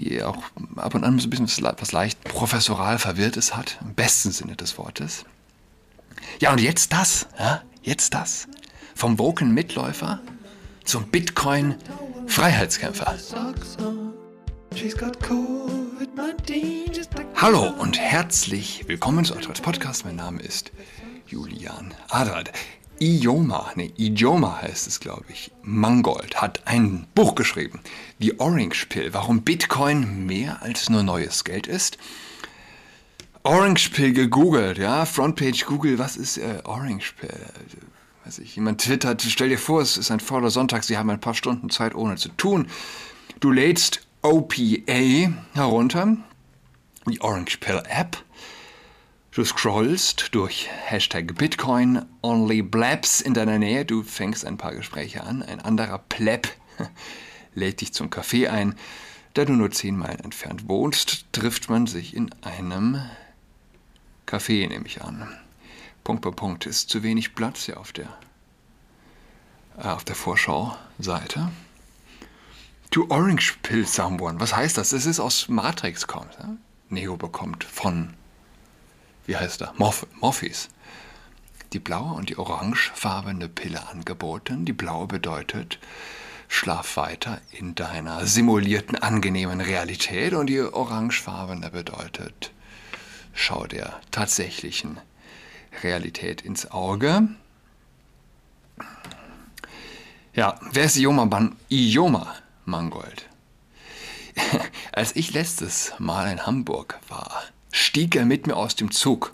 die 0.00 0.22
auch 0.22 0.42
ab 0.76 0.94
und 0.94 1.04
an 1.04 1.18
so 1.18 1.26
ein 1.26 1.30
bisschen 1.30 1.48
was 1.78 1.92
leicht 1.92 2.22
professoral 2.24 2.98
Verwirrtes 2.98 3.56
hat, 3.56 3.78
im 3.82 3.94
besten 3.94 4.32
Sinne 4.32 4.56
des 4.56 4.78
Wortes. 4.78 5.24
Ja, 6.40 6.52
und 6.52 6.60
jetzt 6.60 6.92
das, 6.92 7.26
ja, 7.38 7.62
jetzt 7.82 8.14
das. 8.14 8.48
Vom 8.94 9.18
woken 9.18 9.52
Mitläufer 9.52 10.20
zum 10.84 11.08
Bitcoin-Freiheitskämpfer. 11.08 13.14
Hallo 17.36 17.70
und 17.78 17.98
herzlich 17.98 18.88
willkommen 18.88 19.24
zu 19.24 19.36
Adrats 19.36 19.60
Podcast. 19.60 20.04
Mein 20.04 20.16
Name 20.16 20.40
ist 20.40 20.72
Julian 21.26 21.94
Adrat. 22.08 22.50
Ioma, 23.02 23.72
ne, 23.76 23.90
Idioma 23.96 24.60
heißt 24.60 24.86
es, 24.86 25.00
glaube 25.00 25.24
ich. 25.30 25.50
Mangold 25.62 26.42
hat 26.42 26.60
ein 26.66 27.06
Buch 27.14 27.34
geschrieben, 27.34 27.80
die 28.18 28.38
Orange 28.38 28.86
Pill, 28.90 29.14
warum 29.14 29.40
Bitcoin 29.40 30.26
mehr 30.26 30.60
als 30.60 30.90
nur 30.90 31.02
neues 31.02 31.44
Geld 31.44 31.66
ist. 31.66 31.96
Orange 33.42 33.88
Pill 33.90 34.12
gegoogelt, 34.12 34.76
ja, 34.76 35.06
Frontpage 35.06 35.64
Google, 35.64 35.98
was 35.98 36.18
ist 36.18 36.36
äh, 36.36 36.60
Orange 36.64 37.14
Pill? 37.18 37.34
Weiß 38.26 38.38
ich, 38.38 38.56
jemand 38.56 38.82
twittert, 38.82 39.22
stell 39.22 39.48
dir 39.48 39.58
vor, 39.58 39.80
es 39.80 39.96
ist 39.96 40.10
ein 40.10 40.20
voller 40.20 40.50
Sonntag, 40.50 40.84
Sie 40.84 40.98
haben 40.98 41.08
ein 41.08 41.20
paar 41.20 41.34
Stunden 41.34 41.70
Zeit 41.70 41.94
ohne 41.94 42.16
zu 42.16 42.28
tun. 42.28 42.66
Du 43.40 43.50
lädst 43.50 44.06
OPA 44.20 45.32
herunter, 45.54 46.18
die 47.06 47.22
Orange 47.22 47.56
Pill 47.60 47.82
App. 47.88 48.22
Du 49.32 49.44
scrollst 49.44 50.34
durch 50.34 50.68
Hashtag 50.68 51.36
Bitcoin 51.36 52.04
Only 52.20 52.62
Blabs 52.62 53.20
in 53.20 53.32
deiner 53.32 53.60
Nähe. 53.60 53.84
Du 53.84 54.02
fängst 54.02 54.44
ein 54.44 54.56
paar 54.56 54.74
Gespräche 54.74 55.22
an. 55.22 55.44
Ein 55.44 55.60
anderer 55.60 55.98
Pleb 55.98 56.48
lädt 57.54 57.80
dich 57.80 57.92
zum 57.92 58.10
Kaffee 58.10 58.48
ein. 58.48 58.74
Da 59.34 59.44
du 59.44 59.52
nur 59.52 59.70
zehn 59.70 59.96
Meilen 59.96 60.18
entfernt 60.18 60.68
wohnst, 60.68 61.26
trifft 61.30 61.70
man 61.70 61.86
sich 61.86 62.16
in 62.16 62.34
einem 62.42 63.00
Café, 64.26 64.66
nehme 64.66 64.86
ich 64.86 65.02
an. 65.02 65.28
Punkt 66.02 66.22
bei 66.22 66.32
Punkt 66.32 66.66
ist 66.66 66.90
zu 66.90 67.04
wenig 67.04 67.36
Platz 67.36 67.66
hier 67.66 67.78
auf 67.78 67.92
der, 67.92 68.08
äh, 69.78 69.86
auf 69.90 70.02
der 70.02 70.16
Vorschau-Seite. 70.16 71.52
To 72.90 73.06
Orange 73.08 73.58
Pill 73.62 73.86
Someone. 73.86 74.40
Was 74.40 74.56
heißt 74.56 74.76
das? 74.76 74.90
Es 74.90 75.06
ist 75.06 75.20
aus 75.20 75.48
Matrix 75.48 76.08
kommt. 76.08 76.36
Ja? 76.40 76.56
Neo 76.88 77.16
bekommt 77.16 77.62
von, 77.62 78.14
wie 79.30 79.36
heißt 79.36 79.62
er? 79.62 79.72
Morph. 79.76 80.08
Die 81.72 81.78
blaue 81.78 82.14
und 82.14 82.30
die 82.30 82.36
orangefarbene 82.36 83.48
Pille 83.48 83.88
angeboten. 83.88 84.64
Die 84.64 84.72
blaue 84.72 85.06
bedeutet, 85.06 85.78
schlaf 86.48 86.96
weiter 86.96 87.40
in 87.52 87.76
deiner 87.76 88.26
simulierten 88.26 88.98
angenehmen 88.98 89.60
Realität 89.60 90.32
und 90.32 90.48
die 90.48 90.60
orangefarbene 90.60 91.70
bedeutet, 91.70 92.50
schau 93.32 93.68
der 93.68 94.00
tatsächlichen 94.10 94.98
Realität 95.84 96.42
ins 96.42 96.68
Auge. 96.72 97.28
Ja, 100.34 100.58
wer 100.72 100.84
ist 100.86 100.96
Ioma, 100.96 101.26
Ban 101.26 101.54
Ioma 101.68 102.34
Mangold? 102.64 103.28
Als 104.92 105.14
ich 105.14 105.32
letztes 105.32 105.92
Mal 106.00 106.32
in 106.32 106.46
Hamburg 106.46 106.98
war, 107.06 107.44
stieg 107.72 108.16
er 108.16 108.24
mit 108.24 108.46
mir 108.46 108.56
aus 108.56 108.76
dem 108.76 108.90
Zug. 108.90 109.32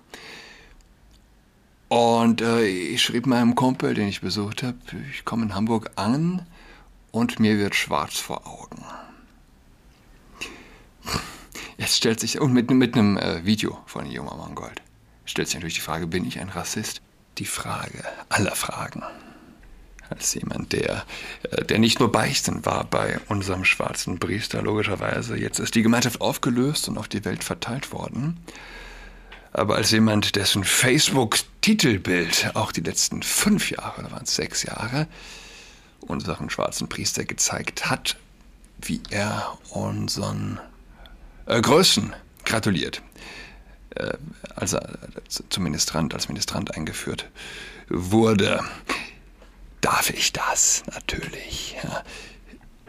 Und 1.89 2.41
äh, 2.41 2.67
ich 2.67 3.03
schrieb 3.03 3.27
meinem 3.27 3.55
Kumpel, 3.55 3.95
den 3.95 4.09
ich 4.09 4.21
besucht 4.21 4.63
habe, 4.63 4.79
ich 5.13 5.25
komme 5.25 5.45
in 5.45 5.55
Hamburg 5.55 5.91
an 5.97 6.47
und 7.13 7.39
mir 7.39 7.59
wird 7.59 7.75
schwarz 7.75 8.19
vor 8.19 8.47
Augen. 8.47 8.85
Jetzt 11.79 11.97
stellt 11.97 12.21
sich, 12.21 12.41
und 12.41 12.53
mit, 12.53 12.71
mit 12.71 12.95
einem 12.95 13.19
äh, 13.19 13.45
Video 13.45 13.79
von 13.87 14.11
Joma 14.11 14.35
Mangold, 14.35 14.83
stellt 15.27 15.49
sich 15.49 15.57
natürlich 15.57 15.75
die 15.75 15.81
Frage, 15.81 16.07
bin 16.07 16.27
ich 16.27 16.41
ein 16.41 16.49
Rassist? 16.49 17.03
Die 17.39 17.45
Frage 17.45 18.03
aller 18.31 18.55
Fragen 18.55 19.03
als 20.11 20.35
jemand, 20.35 20.73
der, 20.73 21.05
äh, 21.51 21.65
der 21.65 21.79
nicht 21.79 22.01
nur 22.01 22.11
beichten 22.13 22.65
war 22.65 22.85
bei 22.85 23.21
unserem 23.29 23.65
schwarzen 23.65 24.19
Priester, 24.19 24.63
logischerweise. 24.63 25.37
Jetzt 25.37 25.59
ist 25.59 25.75
die 25.75 25.83
Gemeinschaft 25.83 26.21
aufgelöst 26.21 26.89
und 26.89 26.99
auf 26.99 27.09
die 27.09 27.25
Welt 27.25 27.45
verteilt 27.45 27.93
worden. 27.93 28.39
Aber 29.53 29.77
als 29.77 29.91
jemand, 29.91 30.37
dessen 30.37 30.65
Facebook-Titelbild 30.65 32.53
auch 32.55 32.73
die 32.73 32.83
letzten 32.83 33.23
fünf 33.23 33.71
Jahre, 33.71 34.01
oder 34.01 34.13
waren 34.13 34.25
es 34.25 34.35
sechs 34.35 34.63
Jahre, 34.63 35.07
unseren 36.01 36.51
schwarzen 36.51 36.89
Priester 36.89 37.25
gezeigt 37.25 37.89
hat, 37.89 38.17
wie 38.79 39.01
er 39.11 39.59
unseren 39.71 40.61
äh, 41.47 41.61
Größen 41.61 42.15
gratuliert, 42.45 43.03
äh, 43.95 44.13
als 44.55 44.75
er 44.75 44.99
zum 45.49 45.65
Ministrant, 45.65 46.13
als 46.13 46.29
Ministrant 46.29 46.75
eingeführt 46.77 47.29
wurde 47.89 48.63
darf 49.81 50.11
ich 50.11 50.33
das 50.33 50.83
natürlich. 50.93 51.77
Ja. 51.83 52.03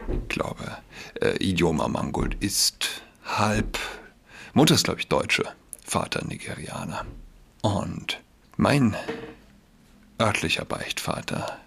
Ich 0.08 0.28
glaube, 0.28 0.78
äh, 1.20 1.36
Idioma 1.42 1.88
Mangold 1.88 2.36
ist 2.40 3.02
halb, 3.24 3.78
Mutter 4.54 4.74
ist, 4.74 4.84
glaube 4.84 5.00
ich, 5.00 5.08
Deutsche, 5.08 5.44
Vater 5.84 6.24
Nigerianer. 6.24 7.04
Und 7.62 8.20
mein 8.56 8.96
örtlicher 10.20 10.64
Beichtvater 10.64 11.58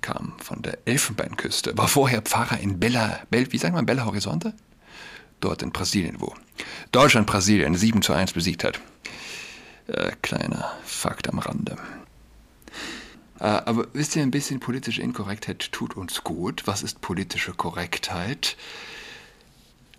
kam 0.00 0.34
von 0.38 0.62
der 0.62 0.78
Elfenbeinküste, 0.84 1.76
war 1.76 1.88
vorher 1.88 2.22
Pfarrer 2.22 2.58
in 2.60 2.78
Bella, 2.78 3.20
Bell, 3.30 3.50
wie 3.52 3.58
sagt 3.58 3.74
man, 3.74 3.86
Bella 3.86 4.04
Horizonte? 4.04 4.54
Dort 5.40 5.62
in 5.62 5.70
Brasilien, 5.70 6.20
wo 6.20 6.34
Deutschland 6.90 7.26
Brasilien 7.26 7.74
7 7.76 8.02
zu 8.02 8.12
1 8.12 8.32
besiegt 8.32 8.64
hat. 8.64 8.80
Äh, 9.86 10.12
kleiner 10.22 10.72
Fakt 10.84 11.28
am 11.28 11.38
Rande. 11.38 11.76
Äh, 13.40 13.44
aber 13.44 13.86
wisst 13.92 14.16
ihr, 14.16 14.22
ein 14.22 14.30
bisschen 14.30 14.60
politische 14.60 15.02
Inkorrektheit 15.02 15.72
tut 15.72 15.96
uns 15.96 16.24
gut. 16.24 16.66
Was 16.66 16.82
ist 16.82 17.00
politische 17.00 17.52
Korrektheit? 17.52 18.56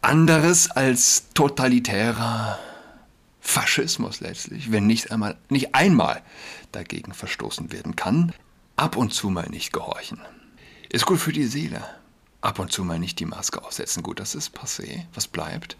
Anderes 0.01 0.69
als 0.71 1.25
totalitärer 1.33 2.59
Faschismus 3.41 4.19
letztlich, 4.19 4.71
wenn 4.71 4.87
nicht 4.87 5.11
einmal, 5.11 5.37
nicht 5.49 5.75
einmal 5.75 6.21
dagegen 6.71 7.13
verstoßen 7.13 7.71
werden 7.71 7.95
kann, 7.95 8.33
ab 8.75 8.95
und 8.95 9.13
zu 9.13 9.29
mal 9.29 9.49
nicht 9.49 9.73
gehorchen. 9.73 10.19
Ist 10.89 11.05
gut 11.05 11.19
für 11.19 11.33
die 11.33 11.45
Seele. 11.45 11.83
Ab 12.41 12.59
und 12.59 12.71
zu 12.71 12.83
mal 12.83 12.99
nicht 12.99 13.19
die 13.19 13.25
Maske 13.25 13.61
aufsetzen. 13.63 14.01
Gut, 14.01 14.19
das 14.19 14.33
ist 14.33 14.57
passé. 14.57 15.05
Was 15.13 15.27
bleibt? 15.27 15.75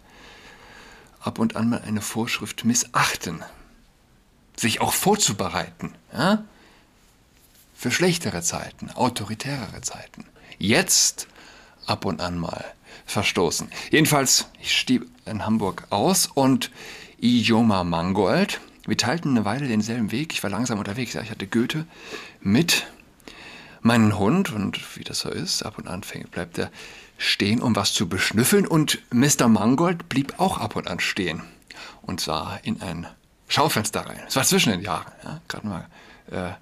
Ab 1.20 1.38
und 1.38 1.56
an 1.56 1.70
mal 1.70 1.80
eine 1.80 2.02
Vorschrift 2.02 2.64
missachten. 2.64 3.42
Sich 4.56 4.80
auch 4.80 4.92
vorzubereiten. 4.92 5.94
Ja? 6.12 6.44
Für 7.80 7.90
schlechtere 7.90 8.42
Zeiten, 8.42 8.90
autoritärere 8.90 9.80
Zeiten. 9.80 10.26
Jetzt 10.58 11.28
ab 11.86 12.04
und 12.04 12.20
an 12.20 12.38
mal 12.38 12.62
verstoßen. 13.06 13.70
Jedenfalls, 13.90 14.48
ich 14.60 14.76
stieg 14.76 15.06
in 15.24 15.46
Hamburg 15.46 15.86
aus 15.88 16.26
und 16.26 16.70
Ijoma 17.22 17.84
Mangold, 17.84 18.60
wir 18.86 18.98
teilten 18.98 19.30
eine 19.30 19.46
Weile 19.46 19.66
denselben 19.66 20.12
Weg. 20.12 20.34
Ich 20.34 20.42
war 20.42 20.50
langsam 20.50 20.78
unterwegs. 20.78 21.14
Ich 21.14 21.30
hatte 21.30 21.46
Goethe 21.46 21.86
mit 22.42 22.86
meinem 23.80 24.18
Hund 24.18 24.52
und 24.52 24.98
wie 24.98 25.04
das 25.04 25.20
so 25.20 25.30
ist, 25.30 25.62
ab 25.62 25.78
und 25.78 25.88
an 25.88 26.02
bleibt 26.30 26.58
er 26.58 26.70
stehen, 27.16 27.62
um 27.62 27.74
was 27.76 27.94
zu 27.94 28.10
beschnüffeln 28.10 28.66
und 28.66 28.98
Mr. 29.10 29.48
Mangold 29.48 30.10
blieb 30.10 30.38
auch 30.38 30.58
ab 30.58 30.76
und 30.76 30.86
an 30.86 31.00
stehen 31.00 31.42
und 32.02 32.20
sah 32.20 32.58
in 32.62 32.82
ein 32.82 33.06
Schaufenster 33.48 34.02
rein. 34.02 34.20
Es 34.28 34.36
war 34.36 34.44
zwischen 34.44 34.70
den 34.70 34.82
Jahren, 34.82 35.10
ja, 35.24 35.40
gerade 35.48 35.66
mal 35.66 35.88
äh, 36.30 36.52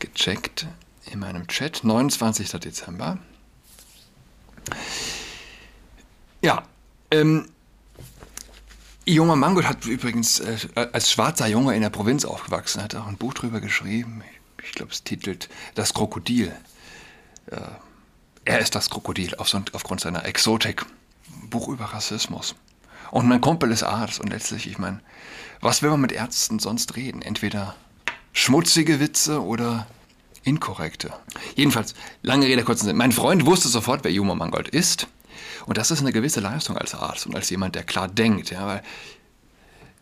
gecheckt 0.00 0.66
in 1.10 1.18
meinem 1.20 1.46
Chat, 1.46 1.84
29. 1.84 2.50
Dezember. 2.60 3.18
Ja, 6.42 6.64
ähm, 7.10 7.48
Junger 9.04 9.36
Mangold 9.36 9.68
hat 9.68 9.84
übrigens 9.86 10.40
äh, 10.40 10.58
als 10.74 11.12
schwarzer 11.12 11.46
Junge 11.46 11.76
in 11.76 11.82
der 11.82 11.90
Provinz 11.90 12.24
aufgewachsen, 12.24 12.82
hat 12.82 12.94
auch 12.96 13.06
ein 13.06 13.16
Buch 13.16 13.34
drüber 13.34 13.60
geschrieben. 13.60 14.22
Ich 14.64 14.72
glaube, 14.72 14.92
es 14.92 15.04
titelt 15.04 15.48
Das 15.74 15.94
Krokodil. 15.94 16.52
Äh, 17.46 17.56
er 18.44 18.58
ist 18.58 18.74
das 18.74 18.90
Krokodil 18.90 19.36
auf, 19.36 19.54
aufgrund 19.72 20.00
seiner 20.00 20.24
Exotik. 20.24 20.84
Buch 21.48 21.68
über 21.68 21.84
Rassismus. 21.86 22.56
Und 23.12 23.28
mein 23.28 23.40
Kumpel 23.40 23.70
ist 23.70 23.84
Arzt 23.84 24.20
und 24.20 24.30
letztlich, 24.30 24.66
ich 24.66 24.78
meine, 24.78 25.00
was 25.60 25.82
will 25.82 25.90
man 25.90 26.00
mit 26.00 26.12
Ärzten 26.12 26.58
sonst 26.58 26.96
reden? 26.96 27.22
Entweder 27.22 27.76
schmutzige 28.36 29.00
Witze 29.00 29.42
oder 29.42 29.86
inkorrekte. 30.44 31.10
Jedenfalls, 31.54 31.94
lange 32.22 32.46
Rede, 32.46 32.64
kurzen 32.64 32.84
Sinn. 32.84 32.96
Mein 32.96 33.12
Freund 33.12 33.46
wusste 33.46 33.68
sofort, 33.68 34.04
wer 34.04 34.12
Juma 34.12 34.34
Mangold 34.34 34.68
ist. 34.68 35.08
Und 35.64 35.78
das 35.78 35.90
ist 35.90 36.00
eine 36.00 36.12
gewisse 36.12 36.40
Leistung 36.40 36.76
als 36.76 36.94
Arzt 36.94 37.26
und 37.26 37.34
als 37.34 37.48
jemand, 37.50 37.74
der 37.74 37.82
klar 37.82 38.08
denkt. 38.08 38.50
Ja, 38.50 38.66
weil 38.66 38.82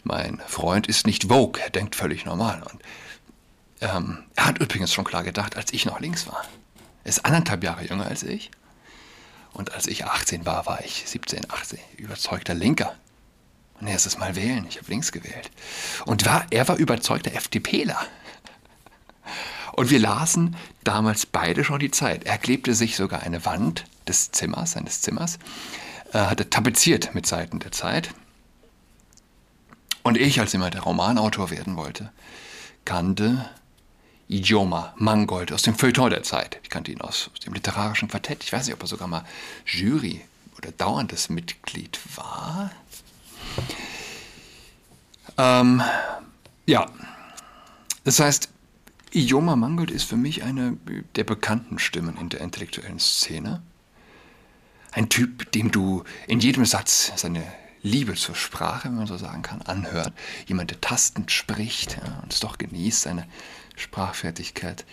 mein 0.02 0.42
Freund 0.46 0.88
ist 0.88 1.06
nicht 1.06 1.28
Vogue, 1.28 1.62
er 1.62 1.70
denkt 1.70 1.94
völlig 1.94 2.26
normal. 2.26 2.62
Und 2.70 2.82
ähm, 3.80 4.24
er 4.34 4.46
hat 4.46 4.58
übrigens 4.58 4.92
schon 4.92 5.04
klar 5.04 5.22
gedacht, 5.22 5.56
als 5.56 5.72
ich 5.72 5.86
noch 5.86 6.00
links 6.00 6.26
war. 6.26 6.44
Er 7.04 7.10
ist 7.10 7.24
anderthalb 7.24 7.62
Jahre 7.62 7.86
jünger 7.86 8.06
als 8.06 8.24
ich. 8.24 8.50
Und 9.52 9.72
als 9.72 9.86
ich 9.86 10.04
18 10.04 10.44
war, 10.44 10.66
war 10.66 10.84
ich 10.84 11.04
17, 11.06 11.48
18, 11.48 11.78
überzeugter 11.98 12.54
Linker. 12.54 12.96
Und 13.80 13.86
erstes 13.86 14.18
Mal 14.18 14.34
wählen, 14.34 14.66
ich 14.68 14.78
habe 14.78 14.90
links 14.90 15.12
gewählt. 15.12 15.50
Und 16.04 16.26
war, 16.26 16.46
er 16.50 16.66
war 16.66 16.76
überzeugter 16.76 17.32
FDPler. 17.32 17.98
Und 19.74 19.90
wir 19.90 19.98
lasen 19.98 20.56
damals 20.84 21.26
beide 21.26 21.64
schon 21.64 21.80
die 21.80 21.90
Zeit. 21.90 22.24
Er 22.24 22.38
klebte 22.38 22.74
sich 22.74 22.94
sogar 22.94 23.22
eine 23.22 23.44
Wand 23.44 23.84
des 24.06 24.30
Zimmers, 24.30 24.72
seines 24.72 25.00
Zimmers, 25.00 25.38
äh, 26.12 26.18
hatte 26.18 26.48
tapeziert 26.48 27.14
mit 27.14 27.26
Seiten 27.26 27.58
der 27.58 27.72
Zeit. 27.72 28.10
Und 30.04 30.16
ich, 30.16 30.38
als 30.38 30.52
jemand 30.52 30.74
der 30.74 30.82
Romanautor 30.82 31.50
werden 31.50 31.76
wollte, 31.76 32.12
kannte 32.84 33.48
Idioma 34.28 34.94
Mangold 34.96 35.50
aus 35.50 35.62
dem 35.62 35.74
Feuilleton 35.74 36.10
der 36.10 36.22
Zeit. 36.22 36.60
Ich 36.62 36.70
kannte 36.70 36.92
ihn 36.92 37.00
aus, 37.00 37.30
aus, 37.32 37.40
dem 37.40 37.52
literarischen 37.52 38.08
Quartett. 38.08 38.44
Ich 38.44 38.52
weiß 38.52 38.66
nicht, 38.66 38.74
ob 38.74 38.82
er 38.82 38.86
sogar 38.86 39.08
mal 39.08 39.24
Jury 39.66 40.20
oder 40.56 40.70
dauerndes 40.70 41.30
Mitglied 41.30 41.98
war. 42.14 42.70
Ähm, 45.36 45.82
ja, 46.66 46.86
das 48.04 48.20
heißt, 48.20 48.50
Idioma 49.14 49.54
Mangold 49.54 49.92
ist 49.92 50.04
für 50.04 50.16
mich 50.16 50.42
eine 50.42 50.76
der 51.14 51.22
bekannten 51.22 51.78
Stimmen 51.78 52.16
in 52.16 52.30
der 52.30 52.40
intellektuellen 52.40 52.98
Szene. 52.98 53.62
Ein 54.90 55.08
Typ, 55.08 55.52
dem 55.52 55.70
du 55.70 56.02
in 56.26 56.40
jedem 56.40 56.64
Satz 56.64 57.12
seine 57.14 57.44
Liebe 57.80 58.14
zur 58.14 58.34
Sprache, 58.34 58.88
wenn 58.88 58.96
man 58.96 59.06
so 59.06 59.16
sagen 59.16 59.42
kann, 59.42 59.62
anhört. 59.62 60.12
Jemand, 60.46 60.72
der 60.72 60.80
tastend 60.80 61.30
spricht 61.30 61.96
ja, 61.96 62.18
und 62.22 62.32
es 62.32 62.40
doch 62.40 62.58
genießt, 62.58 63.02
seine 63.02 63.28
Sprachfertigkeit, 63.76 64.84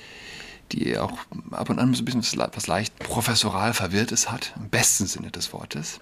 die 0.72 1.00
auch 1.00 1.18
ab 1.50 1.72
und 1.72 1.80
an 1.80 1.96
so 1.96 2.04
ein 2.04 2.06
bisschen 2.06 2.24
was 2.54 2.68
leicht 2.68 3.00
professoral 3.00 3.74
Verwirrtes 3.74 4.30
hat, 4.30 4.54
im 4.56 4.70
besten 4.70 5.08
Sinne 5.08 5.32
des 5.32 5.52
Wortes. 5.52 6.00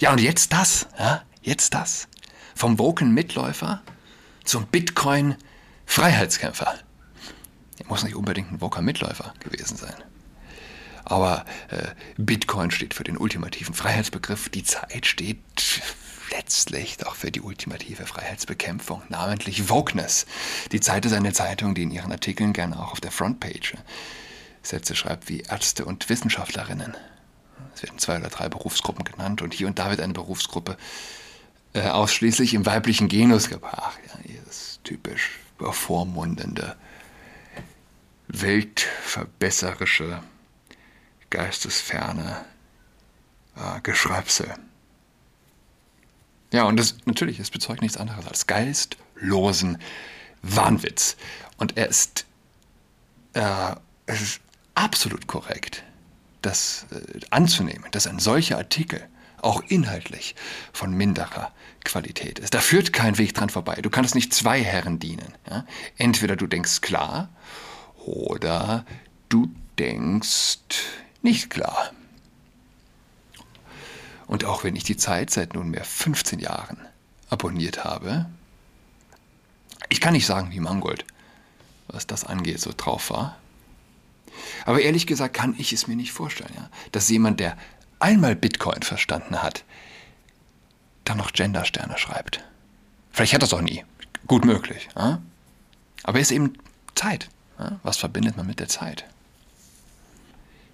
Ja, 0.00 0.10
und 0.10 0.20
jetzt 0.20 0.52
das, 0.52 0.88
ja, 0.98 1.22
jetzt 1.40 1.72
das. 1.72 2.08
Vom 2.56 2.80
Woken-Mitläufer 2.80 3.80
zum 4.44 4.66
Bitcoin-Freiheitskämpfer. 4.66 6.80
Muss 7.88 8.04
nicht 8.04 8.16
unbedingt 8.16 8.52
ein 8.52 8.60
Woker-Mitläufer 8.60 9.32
gewesen 9.40 9.76
sein. 9.76 9.94
Aber 11.04 11.44
äh, 11.68 11.88
Bitcoin 12.16 12.70
steht 12.70 12.94
für 12.94 13.04
den 13.04 13.16
ultimativen 13.16 13.74
Freiheitsbegriff. 13.74 14.48
Die 14.48 14.64
Zeit 14.64 15.06
steht 15.06 15.38
letztlich 16.32 16.96
doch 16.96 17.14
für 17.14 17.30
die 17.30 17.40
ultimative 17.40 18.06
Freiheitsbekämpfung, 18.06 19.02
namentlich 19.08 19.68
Wokeness. 19.68 20.26
Die 20.72 20.80
Zeit 20.80 21.06
ist 21.06 21.12
eine 21.12 21.32
Zeitung, 21.32 21.74
die 21.74 21.84
in 21.84 21.92
ihren 21.92 22.10
Artikeln 22.10 22.52
gerne 22.52 22.78
auch 22.78 22.92
auf 22.92 23.00
der 23.00 23.12
Frontpage 23.12 23.74
Sätze 24.62 24.96
schreibt 24.96 25.28
wie 25.28 25.40
Ärzte 25.40 25.84
und 25.84 26.08
Wissenschaftlerinnen. 26.08 26.96
Es 27.74 27.82
werden 27.82 27.98
zwei 27.98 28.18
oder 28.18 28.28
drei 28.28 28.48
Berufsgruppen 28.48 29.04
genannt 29.04 29.42
und 29.42 29.54
hier 29.54 29.66
und 29.66 29.78
da 29.78 29.90
wird 29.90 30.00
eine 30.00 30.12
Berufsgruppe 30.12 30.76
äh, 31.72 31.88
ausschließlich 31.88 32.54
im 32.54 32.66
weiblichen 32.66 33.08
Genus 33.08 33.48
gebracht. 33.48 33.98
Ja, 34.06 34.18
dieses 34.24 34.80
typisch 34.82 35.38
bevormundende, 35.58 36.76
weltverbesserische, 38.40 40.22
geistesferne 41.30 42.44
äh, 43.56 43.80
Geschröpsel. 43.82 44.54
Ja, 46.52 46.64
und 46.64 46.76
das 46.76 46.96
natürlich, 47.04 47.38
es 47.40 47.50
bezeugt 47.50 47.82
nichts 47.82 47.96
anderes 47.96 48.26
als 48.26 48.46
geistlosen 48.46 49.78
Wahnwitz. 50.42 51.16
Und 51.56 51.76
er 51.76 51.88
ist, 51.88 52.26
äh, 53.34 53.74
es 54.06 54.22
ist 54.22 54.40
absolut 54.74 55.26
korrekt, 55.26 55.82
das 56.42 56.86
äh, 56.92 57.20
anzunehmen, 57.30 57.86
dass 57.90 58.06
ein 58.06 58.18
solcher 58.18 58.58
Artikel 58.58 59.06
auch 59.42 59.62
inhaltlich 59.68 60.34
von 60.72 60.92
minderer 60.92 61.52
Qualität 61.84 62.38
ist. 62.38 62.54
Da 62.54 62.60
führt 62.60 62.92
kein 62.92 63.18
Weg 63.18 63.34
dran 63.34 63.50
vorbei. 63.50 63.76
Du 63.82 63.90
kannst 63.90 64.14
nicht 64.14 64.32
zwei 64.32 64.62
Herren 64.62 64.98
dienen. 64.98 65.34
Ja? 65.48 65.66
Entweder 65.98 66.36
du 66.36 66.46
denkst 66.46 66.80
klar 66.80 67.28
oder 68.06 68.84
du 69.28 69.48
denkst 69.78 70.58
nicht 71.22 71.50
klar. 71.50 71.90
Und 74.26 74.44
auch 74.44 74.64
wenn 74.64 74.76
ich 74.76 74.84
die 74.84 74.96
Zeit 74.96 75.30
seit 75.30 75.54
nunmehr 75.54 75.84
15 75.84 76.38
Jahren 76.38 76.78
abonniert 77.30 77.84
habe, 77.84 78.26
ich 79.88 80.00
kann 80.00 80.14
nicht 80.14 80.26
sagen, 80.26 80.50
wie 80.52 80.60
Mangold, 80.60 81.04
was 81.88 82.06
das 82.06 82.24
angeht, 82.24 82.60
so 82.60 82.72
drauf 82.76 83.10
war. 83.10 83.36
Aber 84.64 84.80
ehrlich 84.80 85.06
gesagt 85.06 85.34
kann 85.34 85.54
ich 85.58 85.72
es 85.72 85.86
mir 85.86 85.96
nicht 85.96 86.12
vorstellen, 86.12 86.52
ja, 86.56 86.68
dass 86.92 87.08
jemand, 87.08 87.40
der 87.40 87.56
einmal 87.98 88.34
Bitcoin 88.36 88.82
verstanden 88.82 89.42
hat, 89.42 89.64
dann 91.04 91.18
noch 91.18 91.32
Gendersterne 91.32 91.98
schreibt. 91.98 92.44
Vielleicht 93.12 93.32
hat 93.32 93.42
er 93.42 93.46
es 93.46 93.54
auch 93.54 93.62
nie. 93.62 93.84
Gut 94.26 94.44
möglich. 94.44 94.88
Ja? 94.96 95.22
Aber 96.02 96.18
es 96.18 96.30
ist 96.30 96.36
eben 96.36 96.54
Zeit. 96.94 97.28
Was 97.82 97.96
verbindet 97.96 98.36
man 98.36 98.46
mit 98.46 98.60
der 98.60 98.68
Zeit? 98.68 99.04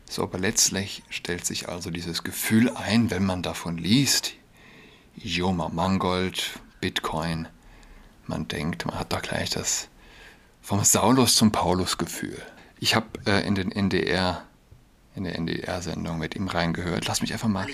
So, 0.09 0.23
aber 0.23 0.39
letztlich 0.39 1.03
stellt 1.09 1.47
sich 1.47 1.69
also 1.69 1.91
dieses 1.91 2.23
Gefühl 2.23 2.71
ein, 2.71 3.11
wenn 3.11 3.25
man 3.25 3.43
davon 3.43 3.79
liest, 3.79 4.35
Joma 5.17 5.69
Mangold, 5.69 6.61
Bitcoin, 6.81 7.49
man 8.27 8.49
denkt, 8.49 8.87
man 8.87 8.99
hat 8.99 9.13
doch 9.13 9.23
gleich 9.23 9.51
das 9.51 9.89
vom 10.61 10.85
Saulus 10.85 11.37
zum 11.37 11.51
Paulus 11.53 11.99
Gefühl. 11.99 12.41
Ich 12.79 12.95
habe 12.95 13.07
äh, 13.27 13.47
in 13.47 13.55
den 13.55 13.73
NDR 13.73 14.45
in 15.15 15.25
der 15.25 15.37
NDR-Sendung 15.37 16.19
mit 16.19 16.35
ihm 16.35 16.49
reingehört. 16.49 17.07
Lass 17.07 17.21
mich 17.21 17.33
einfach 17.33 17.49
mal 17.49 17.67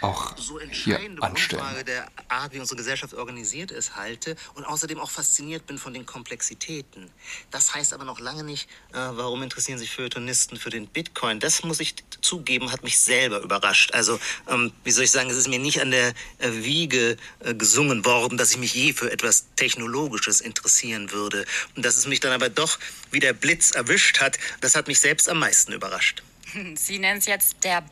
auch 0.00 0.36
so 0.36 0.60
hier 0.60 1.00
anstellen. 1.20 1.62
Grundfrage 1.62 1.84
der 1.84 2.06
Art, 2.28 2.52
wie 2.52 2.60
unsere 2.60 2.76
Gesellschaft 2.76 3.14
organisiert 3.14 3.70
ist, 3.70 3.96
halte 3.96 4.36
und 4.54 4.64
außerdem 4.64 5.00
auch 5.00 5.10
fasziniert 5.10 5.66
bin 5.66 5.78
von 5.78 5.92
den 5.92 6.06
Komplexitäten. 6.06 7.10
Das 7.50 7.74
heißt 7.74 7.92
aber 7.92 8.04
noch 8.04 8.20
lange 8.20 8.44
nicht, 8.44 8.68
äh, 8.92 8.96
warum 8.96 9.42
interessieren 9.42 9.78
sich 9.78 9.90
Feuilletonisten 9.90 10.56
für 10.56 10.70
den 10.70 10.86
Bitcoin. 10.86 11.40
Das 11.40 11.64
muss 11.64 11.80
ich 11.80 11.96
zugeben, 12.20 12.70
hat 12.70 12.84
mich 12.84 12.98
selber 12.98 13.40
überrascht. 13.40 13.92
Also, 13.92 14.20
ähm, 14.48 14.72
wie 14.84 14.92
soll 14.92 15.04
ich 15.04 15.10
sagen, 15.10 15.30
es 15.30 15.36
ist 15.36 15.48
mir 15.48 15.58
nicht 15.58 15.80
an 15.80 15.90
der 15.90 16.10
äh, 16.38 16.50
Wiege 16.52 17.16
äh, 17.40 17.54
gesungen 17.54 18.04
worden, 18.04 18.38
dass 18.38 18.52
ich 18.52 18.58
mich 18.58 18.74
je 18.74 18.92
für 18.92 19.10
etwas 19.10 19.46
Technologisches 19.56 20.40
interessieren 20.40 21.10
würde. 21.10 21.44
Und 21.76 21.84
dass 21.84 21.96
es 21.96 22.06
mich 22.06 22.20
dann 22.20 22.32
aber 22.32 22.48
doch 22.48 22.78
wie 23.10 23.20
der 23.20 23.32
Blitz 23.32 23.72
erwischt 23.72 24.20
hat, 24.20 24.38
das 24.60 24.76
hat 24.76 24.86
mich 24.86 25.00
selbst 25.00 25.28
am 25.28 25.38
meisten 25.38 25.72
überrascht. 25.72 26.22
Sie 26.74 26.98
nennen 26.98 27.18
es 27.18 27.26
jetzt 27.26 27.62
der. 27.64 27.82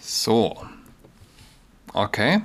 So. 0.00 0.66
Okay. 1.92 2.40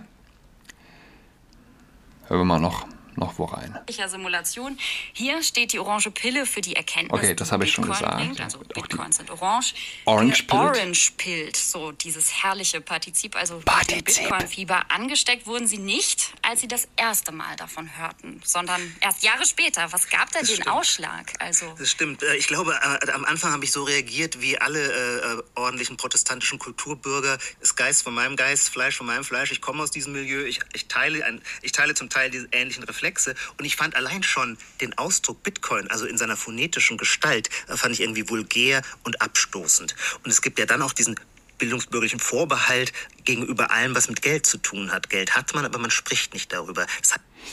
Hören 2.27 2.41
wir 2.41 2.45
mal 2.45 2.59
noch 2.59 2.87
noch 3.15 3.37
wo 3.37 3.45
rein. 3.45 3.77
Simulation. 4.09 4.77
Hier 5.13 5.41
steht 5.43 5.73
die 5.73 5.79
orange 5.79 6.11
Pille 6.11 6.45
für 6.45 6.61
die 6.61 6.75
Erkenntnis. 6.75 7.19
Okay, 7.19 7.35
das 7.35 7.51
habe 7.51 7.63
ich 7.63 7.71
schon 7.71 7.87
gesagt. 7.87 8.17
Bringt. 8.17 8.41
Also 8.41 8.59
Bitcoins 8.59 9.17
sind 9.17 9.29
orange. 9.29 9.73
Orange 10.05 10.43
Pill. 10.43 10.59
Orange 10.59 11.11
Pill, 11.17 11.51
so 11.55 11.91
dieses 11.91 12.43
herrliche 12.43 12.81
Partizip. 12.81 13.35
Also 13.35 13.59
Partizip. 13.59 14.23
Bitcoin-Fieber 14.23 14.83
angesteckt 14.89 15.45
wurden 15.47 15.67
sie 15.67 15.77
nicht, 15.77 16.33
als 16.41 16.61
sie 16.61 16.67
das 16.67 16.87
erste 16.97 17.31
Mal 17.31 17.55
davon 17.55 17.89
hörten, 17.97 18.41
sondern 18.43 18.81
erst 19.01 19.23
Jahre 19.23 19.45
später. 19.45 19.91
Was 19.91 20.09
gab 20.09 20.31
da 20.31 20.39
das 20.39 20.49
den 20.49 20.55
stimmt. 20.57 20.69
Ausschlag? 20.69 21.33
Also 21.39 21.73
das 21.77 21.89
stimmt. 21.89 22.23
Äh, 22.23 22.35
ich 22.35 22.47
glaube, 22.47 22.73
äh, 22.73 23.11
am 23.11 23.25
Anfang 23.25 23.51
habe 23.51 23.63
ich 23.63 23.71
so 23.71 23.83
reagiert 23.83 24.41
wie 24.41 24.57
alle 24.57 24.79
äh, 24.79 25.43
ordentlichen 25.55 25.97
protestantischen 25.97 26.59
Kulturbürger. 26.59 27.37
Ist 27.61 27.75
Geist 27.75 28.03
von 28.03 28.13
meinem 28.13 28.35
Geist, 28.35 28.69
Fleisch 28.69 28.95
von 28.97 29.07
meinem 29.07 29.23
Fleisch. 29.23 29.51
Ich 29.51 29.61
komme 29.61 29.83
aus 29.83 29.91
diesem 29.91 30.13
Milieu. 30.13 30.45
Ich, 30.45 30.59
ich, 30.73 30.87
teile, 30.87 31.23
ein, 31.25 31.41
ich 31.61 31.71
teile 31.71 31.93
zum 31.93 32.09
Teil 32.09 32.29
diese 32.29 32.47
ähnlichen 32.51 32.83
Reflexe 32.83 33.08
Reflexe. 33.09 33.35
Und 33.57 33.65
ich 33.65 33.75
fand 33.75 33.95
allein 33.95 34.23
schon 34.23 34.57
den 34.81 34.97
Ausdruck 34.97 35.43
Bitcoin, 35.43 35.89
also 35.89 36.05
in 36.05 36.17
seiner 36.17 36.37
phonetischen 36.37 36.97
Gestalt, 36.97 37.49
äh, 37.67 37.75
fand 37.75 37.93
ich 37.93 38.01
irgendwie 38.01 38.29
vulgär 38.29 38.81
und 39.03 39.21
abstoßend. 39.21 39.95
Und 40.23 40.31
es 40.31 40.41
gibt 40.41 40.59
ja 40.59 40.65
dann 40.65 40.81
auch 40.81 40.93
diesen 40.93 41.15
bildungsbürgerlichen 41.57 42.19
Vorbehalt 42.19 42.93
gegenüber 43.25 43.71
allem, 43.71 43.93
was 43.95 44.07
mit 44.07 44.21
Geld 44.21 44.45
zu 44.45 44.57
tun 44.57 44.91
hat. 44.91 45.09
Geld 45.09 45.35
hat 45.35 45.53
man, 45.53 45.65
aber 45.65 45.77
man 45.77 45.91
spricht 45.91 46.33
nicht 46.33 46.53
darüber. 46.53 46.85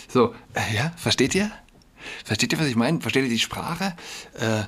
so, 0.08 0.34
äh, 0.54 0.74
ja, 0.74 0.92
versteht 0.96 1.34
ihr? 1.34 1.50
Versteht 2.24 2.52
ihr, 2.52 2.60
was 2.60 2.66
ich 2.66 2.76
meine? 2.76 3.00
Versteht 3.00 3.24
ihr 3.24 3.30
die 3.30 3.38
Sprache? 3.40 3.96
Äh, 4.34 4.62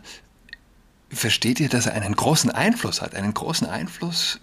versteht 1.14 1.60
ihr, 1.60 1.68
dass 1.68 1.86
er 1.86 1.92
einen 1.92 2.16
großen 2.16 2.50
Einfluss 2.50 3.00
hat? 3.00 3.14
Einen 3.14 3.32
großen 3.32 3.68
Einfluss, 3.68 4.40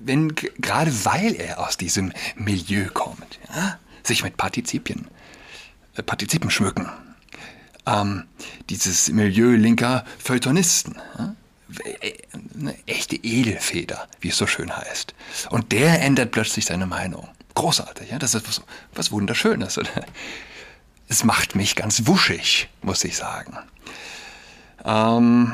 wenn 0.00 0.34
gerade 0.34 0.92
weil 1.04 1.34
er 1.36 1.60
aus 1.60 1.76
diesem 1.76 2.12
Milieu 2.34 2.88
kommt, 2.88 3.38
ja? 3.54 3.78
sich 4.02 4.24
mit 4.24 4.36
Partizipien 4.36 5.06
Partizipen 6.02 6.50
schmücken. 6.50 6.88
Ähm, 7.86 8.24
dieses 8.70 9.08
Milieu 9.10 9.54
linker 9.56 10.04
Feuilletonisten. 10.18 10.96
Ja? 11.18 11.34
Eine 12.58 12.76
echte 12.86 13.16
Edelfeder, 13.16 14.08
wie 14.20 14.28
es 14.28 14.36
so 14.36 14.46
schön 14.46 14.74
heißt. 14.74 15.14
Und 15.50 15.72
der 15.72 16.00
ändert 16.00 16.30
plötzlich 16.32 16.66
seine 16.66 16.86
Meinung. 16.86 17.28
Großartig, 17.54 18.10
ja? 18.10 18.18
Das 18.18 18.34
ist 18.34 18.48
was, 18.48 18.62
was 18.94 19.12
Wunderschönes. 19.12 19.78
Es 21.08 21.22
macht 21.22 21.54
mich 21.54 21.76
ganz 21.76 22.06
wuschig, 22.06 22.68
muss 22.80 23.04
ich 23.04 23.16
sagen. 23.16 23.58
Ähm, 24.84 25.52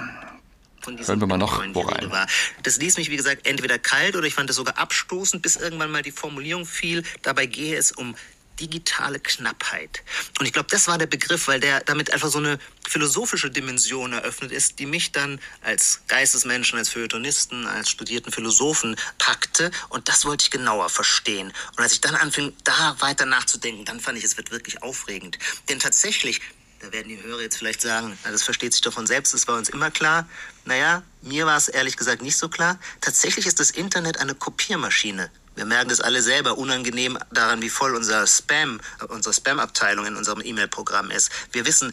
Hören 0.86 1.20
wir 1.20 1.26
mal 1.26 1.38
noch 1.38 1.62
wo 1.74 1.80
rein. 1.80 2.10
War. 2.10 2.26
Das 2.62 2.78
ließ 2.78 2.96
mich, 2.96 3.10
wie 3.10 3.16
gesagt, 3.16 3.46
entweder 3.46 3.78
kalt 3.78 4.16
oder 4.16 4.26
ich 4.26 4.34
fand 4.34 4.48
es 4.48 4.56
sogar 4.56 4.78
abstoßend, 4.78 5.42
bis 5.42 5.56
irgendwann 5.56 5.90
mal 5.90 6.02
die 6.02 6.10
Formulierung 6.10 6.64
fiel. 6.64 7.02
Dabei 7.22 7.46
gehe 7.46 7.76
es 7.76 7.92
um 7.92 8.14
digitale 8.60 9.18
Knappheit. 9.20 10.02
Und 10.38 10.46
ich 10.46 10.52
glaube, 10.52 10.68
das 10.70 10.86
war 10.86 10.98
der 10.98 11.06
Begriff, 11.06 11.48
weil 11.48 11.60
der 11.60 11.80
damit 11.80 12.12
einfach 12.12 12.28
so 12.28 12.38
eine 12.38 12.58
philosophische 12.86 13.50
Dimension 13.50 14.12
eröffnet 14.12 14.52
ist, 14.52 14.78
die 14.78 14.86
mich 14.86 15.12
dann 15.12 15.40
als 15.62 16.02
Geistesmenschen, 16.08 16.78
als 16.78 16.90
Feuilletonisten, 16.90 17.66
als 17.66 17.88
studierten 17.90 18.32
Philosophen 18.32 18.96
packte. 19.18 19.70
Und 19.88 20.08
das 20.08 20.24
wollte 20.24 20.44
ich 20.44 20.50
genauer 20.50 20.88
verstehen. 20.88 21.52
Und 21.76 21.82
als 21.82 21.92
ich 21.92 22.00
dann 22.00 22.14
anfing, 22.14 22.52
da 22.64 22.96
weiter 23.00 23.26
nachzudenken, 23.26 23.84
dann 23.84 24.00
fand 24.00 24.18
ich, 24.18 24.24
es 24.24 24.36
wird 24.36 24.50
wirklich 24.50 24.82
aufregend. 24.82 25.38
Denn 25.68 25.78
tatsächlich, 25.78 26.40
da 26.80 26.92
werden 26.92 27.08
die 27.08 27.22
Hörer 27.22 27.42
jetzt 27.42 27.56
vielleicht 27.56 27.80
sagen, 27.80 28.18
na, 28.24 28.30
das 28.30 28.42
versteht 28.42 28.72
sich 28.72 28.82
doch 28.82 28.92
von 28.92 29.06
selbst, 29.06 29.34
das 29.34 29.46
war 29.48 29.56
uns 29.56 29.68
immer 29.68 29.90
klar. 29.90 30.28
Naja, 30.64 31.02
mir 31.22 31.46
war 31.46 31.56
es 31.56 31.68
ehrlich 31.68 31.96
gesagt 31.96 32.22
nicht 32.22 32.36
so 32.36 32.48
klar. 32.48 32.78
Tatsächlich 33.00 33.46
ist 33.46 33.60
das 33.60 33.70
Internet 33.70 34.18
eine 34.18 34.34
Kopiermaschine. 34.34 35.30
Wir 35.60 35.66
merken 35.66 35.90
das 35.90 36.00
alle 36.00 36.22
selber 36.22 36.56
unangenehm 36.56 37.18
daran, 37.34 37.60
wie 37.60 37.68
voll 37.68 37.94
unser 37.94 38.26
Spam, 38.26 38.80
unsere 39.08 39.34
Spam-Abteilung 39.34 40.06
in 40.06 40.16
unserem 40.16 40.40
E-Mail-Programm 40.42 41.10
ist. 41.10 41.30
Wir 41.52 41.66
wissen, 41.66 41.92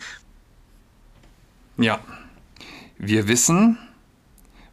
Ja. 1.76 2.00
Wir 2.98 3.28
wissen. 3.28 3.78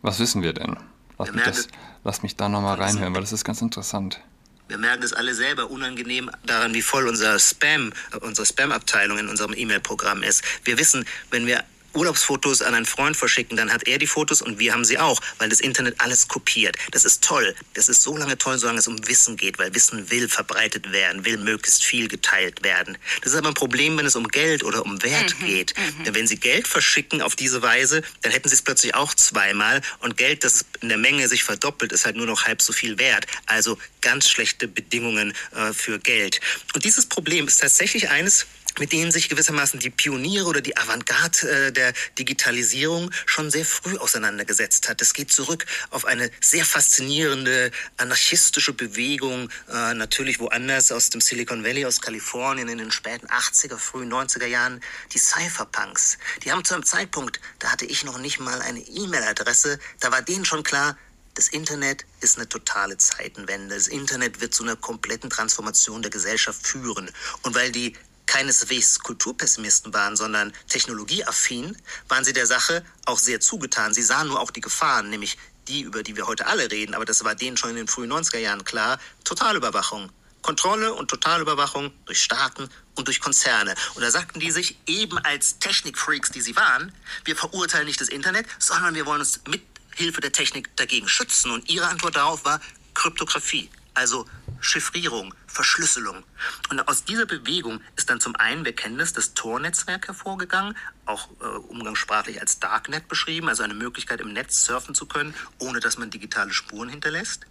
Was 0.00 0.20
wissen 0.20 0.42
wir 0.42 0.52
denn? 0.52 0.76
Lass 1.18 1.26
Wir 1.26 1.34
mich, 1.34 1.42
das, 1.42 1.68
lass 2.04 2.22
mich 2.22 2.36
da 2.36 2.48
nochmal 2.48 2.80
reinhören, 2.80 3.12
weil 3.16 3.22
das 3.22 3.32
ist 3.32 3.42
ganz 3.44 3.60
interessant. 3.62 4.20
wir 4.68 4.78
merken 4.78 5.02
das 5.02 5.12
alle 5.12 5.34
selber 5.34 5.70
unangenehm 5.70 6.30
daran, 6.46 6.72
wie 6.72 6.80
voll 6.82 7.08
unser 7.08 7.36
Spam, 7.40 7.92
unsere 8.20 8.46
Spam-Abteilung 8.46 9.18
in 9.18 9.28
unserem 9.28 9.54
E-Mail-Programm 9.54 10.22
ist. 10.22 10.44
Wir 10.62 10.78
wissen, 10.78 11.04
wenn 11.32 11.46
wir 11.46 11.64
Urlaubsfotos 11.94 12.62
an 12.62 12.74
einen 12.74 12.86
Freund 12.86 13.16
verschicken, 13.16 13.56
dann 13.56 13.72
hat 13.72 13.86
er 13.86 13.98
die 13.98 14.06
Fotos 14.06 14.42
und 14.42 14.58
wir 14.58 14.72
haben 14.72 14.84
sie 14.84 14.98
auch, 14.98 15.20
weil 15.38 15.48
das 15.48 15.60
Internet 15.60 16.00
alles 16.00 16.28
kopiert. 16.28 16.76
Das 16.90 17.04
ist 17.04 17.22
toll. 17.24 17.54
Das 17.74 17.88
ist 17.88 18.02
so 18.02 18.16
lange 18.16 18.36
toll, 18.38 18.58
solange 18.58 18.78
es 18.78 18.88
um 18.88 19.06
Wissen 19.06 19.36
geht, 19.36 19.58
weil 19.58 19.74
Wissen 19.74 20.10
will 20.10 20.28
verbreitet 20.28 20.92
werden, 20.92 21.24
will 21.24 21.38
möglichst 21.38 21.84
viel 21.84 22.08
geteilt 22.08 22.62
werden. 22.62 22.98
Das 23.22 23.32
ist 23.32 23.38
aber 23.38 23.48
ein 23.48 23.54
Problem, 23.54 23.96
wenn 23.98 24.06
es 24.06 24.16
um 24.16 24.28
Geld 24.28 24.64
oder 24.64 24.84
um 24.84 25.02
Wert 25.02 25.38
geht. 25.40 25.74
Denn 26.04 26.14
wenn 26.14 26.26
Sie 26.26 26.36
Geld 26.36 26.66
verschicken 26.66 27.22
auf 27.22 27.36
diese 27.36 27.62
Weise, 27.62 28.02
dann 28.22 28.32
hätten 28.32 28.48
Sie 28.48 28.54
es 28.54 28.62
plötzlich 28.62 28.94
auch 28.94 29.14
zweimal 29.14 29.80
und 30.00 30.16
Geld, 30.16 30.44
das 30.44 30.64
in 30.80 30.88
der 30.88 30.98
Menge 30.98 31.28
sich 31.28 31.44
verdoppelt, 31.44 31.92
ist 31.92 32.04
halt 32.04 32.16
nur 32.16 32.26
noch 32.26 32.44
halb 32.44 32.62
so 32.62 32.72
viel 32.72 32.98
wert. 32.98 33.26
Also 33.46 33.78
ganz 34.00 34.28
schlechte 34.28 34.68
Bedingungen 34.68 35.34
äh, 35.54 35.72
für 35.72 35.98
Geld. 35.98 36.40
Und 36.74 36.84
dieses 36.84 37.06
Problem 37.06 37.46
ist 37.46 37.60
tatsächlich 37.60 38.08
eines, 38.10 38.46
mit 38.78 38.92
denen 38.92 39.12
sich 39.12 39.28
gewissermaßen 39.28 39.80
die 39.80 39.90
Pioniere 39.90 40.46
oder 40.46 40.60
die 40.60 40.76
Avantgarde 40.76 41.68
äh, 41.68 41.72
der 41.72 41.92
Digitalisierung 42.18 43.10
schon 43.26 43.50
sehr 43.50 43.64
früh 43.64 43.96
auseinandergesetzt 43.96 44.88
hat. 44.88 45.00
Es 45.00 45.14
geht 45.14 45.32
zurück 45.32 45.66
auf 45.90 46.04
eine 46.04 46.30
sehr 46.40 46.64
faszinierende 46.64 47.70
anarchistische 47.96 48.72
Bewegung, 48.72 49.50
äh, 49.72 49.94
natürlich 49.94 50.40
woanders 50.40 50.92
aus 50.92 51.10
dem 51.10 51.20
Silicon 51.20 51.64
Valley, 51.64 51.86
aus 51.86 52.00
Kalifornien 52.00 52.68
in 52.68 52.78
den 52.78 52.90
späten 52.90 53.26
80er, 53.28 53.78
frühen 53.78 54.12
90er 54.12 54.46
Jahren, 54.46 54.80
die 55.12 55.18
Cypherpunks. 55.18 56.18
Die 56.44 56.52
haben 56.52 56.64
zu 56.64 56.74
einem 56.74 56.84
Zeitpunkt, 56.84 57.40
da 57.58 57.70
hatte 57.70 57.84
ich 57.84 58.04
noch 58.04 58.18
nicht 58.18 58.40
mal 58.40 58.60
eine 58.60 58.80
E-Mail-Adresse, 58.80 59.78
da 60.00 60.10
war 60.10 60.22
denen 60.22 60.44
schon 60.44 60.62
klar, 60.62 60.96
das 61.34 61.48
Internet 61.48 62.06
ist 62.20 62.36
eine 62.36 62.48
totale 62.48 62.96
Zeitenwende. 62.96 63.74
Das 63.74 63.88
Internet 63.88 64.40
wird 64.40 64.54
zu 64.54 64.62
einer 64.62 64.76
kompletten 64.76 65.30
Transformation 65.30 66.00
der 66.00 66.12
Gesellschaft 66.12 66.64
führen. 66.64 67.10
Und 67.42 67.56
weil 67.56 67.72
die 67.72 67.94
keineswegs 68.26 69.00
Kulturpessimisten 69.00 69.92
waren, 69.92 70.16
sondern 70.16 70.52
technologieaffin, 70.68 71.76
waren 72.08 72.24
sie 72.24 72.32
der 72.32 72.46
Sache 72.46 72.84
auch 73.04 73.18
sehr 73.18 73.40
zugetan. 73.40 73.94
Sie 73.94 74.02
sahen 74.02 74.28
nur 74.28 74.40
auch 74.40 74.50
die 74.50 74.60
Gefahren, 74.60 75.10
nämlich 75.10 75.38
die, 75.68 75.82
über 75.82 76.02
die 76.02 76.16
wir 76.16 76.26
heute 76.26 76.46
alle 76.46 76.70
reden, 76.70 76.94
aber 76.94 77.04
das 77.04 77.24
war 77.24 77.34
denen 77.34 77.56
schon 77.56 77.70
in 77.70 77.76
den 77.76 77.88
frühen 77.88 78.12
90er 78.12 78.38
Jahren 78.38 78.64
klar, 78.64 78.98
Totalüberwachung. 79.24 80.10
Kontrolle 80.42 80.92
und 80.92 81.08
Totalüberwachung 81.08 81.90
durch 82.04 82.22
Staaten 82.22 82.68
und 82.96 83.08
durch 83.08 83.20
Konzerne. 83.20 83.74
Und 83.94 84.02
da 84.02 84.10
sagten 84.10 84.40
die 84.40 84.50
sich 84.50 84.76
eben 84.86 85.16
als 85.16 85.58
Technikfreaks, 85.58 86.30
die 86.30 86.42
sie 86.42 86.54
waren, 86.54 86.92
wir 87.24 87.34
verurteilen 87.34 87.86
nicht 87.86 87.98
das 87.98 88.10
Internet, 88.10 88.46
sondern 88.58 88.94
wir 88.94 89.06
wollen 89.06 89.20
uns 89.20 89.40
mit 89.48 89.62
Hilfe 89.94 90.20
der 90.20 90.32
Technik 90.32 90.76
dagegen 90.76 91.08
schützen. 91.08 91.50
Und 91.50 91.70
ihre 91.70 91.86
Antwort 91.86 92.16
darauf 92.16 92.44
war 92.44 92.60
Kryptographie, 92.92 93.70
also 93.94 94.26
Chiffrierung, 94.64 95.34
Verschlüsselung. 95.46 96.24
Und 96.70 96.88
aus 96.88 97.04
dieser 97.04 97.26
Bewegung 97.26 97.80
ist 97.96 98.10
dann 98.10 98.20
zum 98.20 98.34
einen, 98.36 98.64
wir 98.64 98.74
kennen 98.74 98.98
das, 98.98 99.12
das 99.12 99.34
Tor-Netzwerk 99.34 100.08
hervorgegangen, 100.08 100.76
auch 101.06 101.28
äh, 101.40 101.44
umgangssprachlich 101.44 102.40
als 102.40 102.58
Darknet 102.60 103.08
beschrieben, 103.08 103.48
also 103.48 103.62
eine 103.62 103.74
Möglichkeit 103.74 104.20
im 104.20 104.32
Netz 104.32 104.64
surfen 104.64 104.94
zu 104.94 105.06
können, 105.06 105.34
ohne 105.58 105.80
dass 105.80 105.98
man 105.98 106.10
digitale 106.10 106.52
Spuren 106.52 106.88
hinterlässt. 106.88 107.46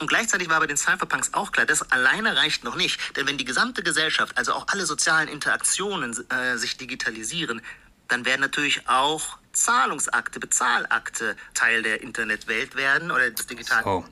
Und 0.00 0.08
gleichzeitig 0.08 0.48
war 0.48 0.60
bei 0.60 0.66
den 0.66 0.76
Cypherpunks 0.76 1.32
auch 1.32 1.52
klar, 1.52 1.66
das 1.66 1.90
alleine 1.90 2.36
reicht 2.36 2.64
noch 2.64 2.76
nicht. 2.76 3.16
Denn 3.16 3.26
wenn 3.26 3.38
die 3.38 3.44
gesamte 3.44 3.82
Gesellschaft, 3.82 4.36
also 4.36 4.52
auch 4.52 4.66
alle 4.68 4.86
sozialen 4.86 5.28
Interaktionen 5.28 6.14
äh, 6.30 6.56
sich 6.56 6.76
digitalisieren, 6.76 7.62
dann 8.08 8.24
werden 8.24 8.42
natürlich 8.42 8.88
auch 8.88 9.38
Zahlungsakte, 9.52 10.40
Bezahlakte 10.40 11.36
Teil 11.54 11.82
der 11.82 12.02
Internetwelt 12.02 12.76
werden 12.76 13.10
oder 13.10 13.30
des 13.30 13.46
digitalen. 13.46 13.86
Oh. 13.86 14.04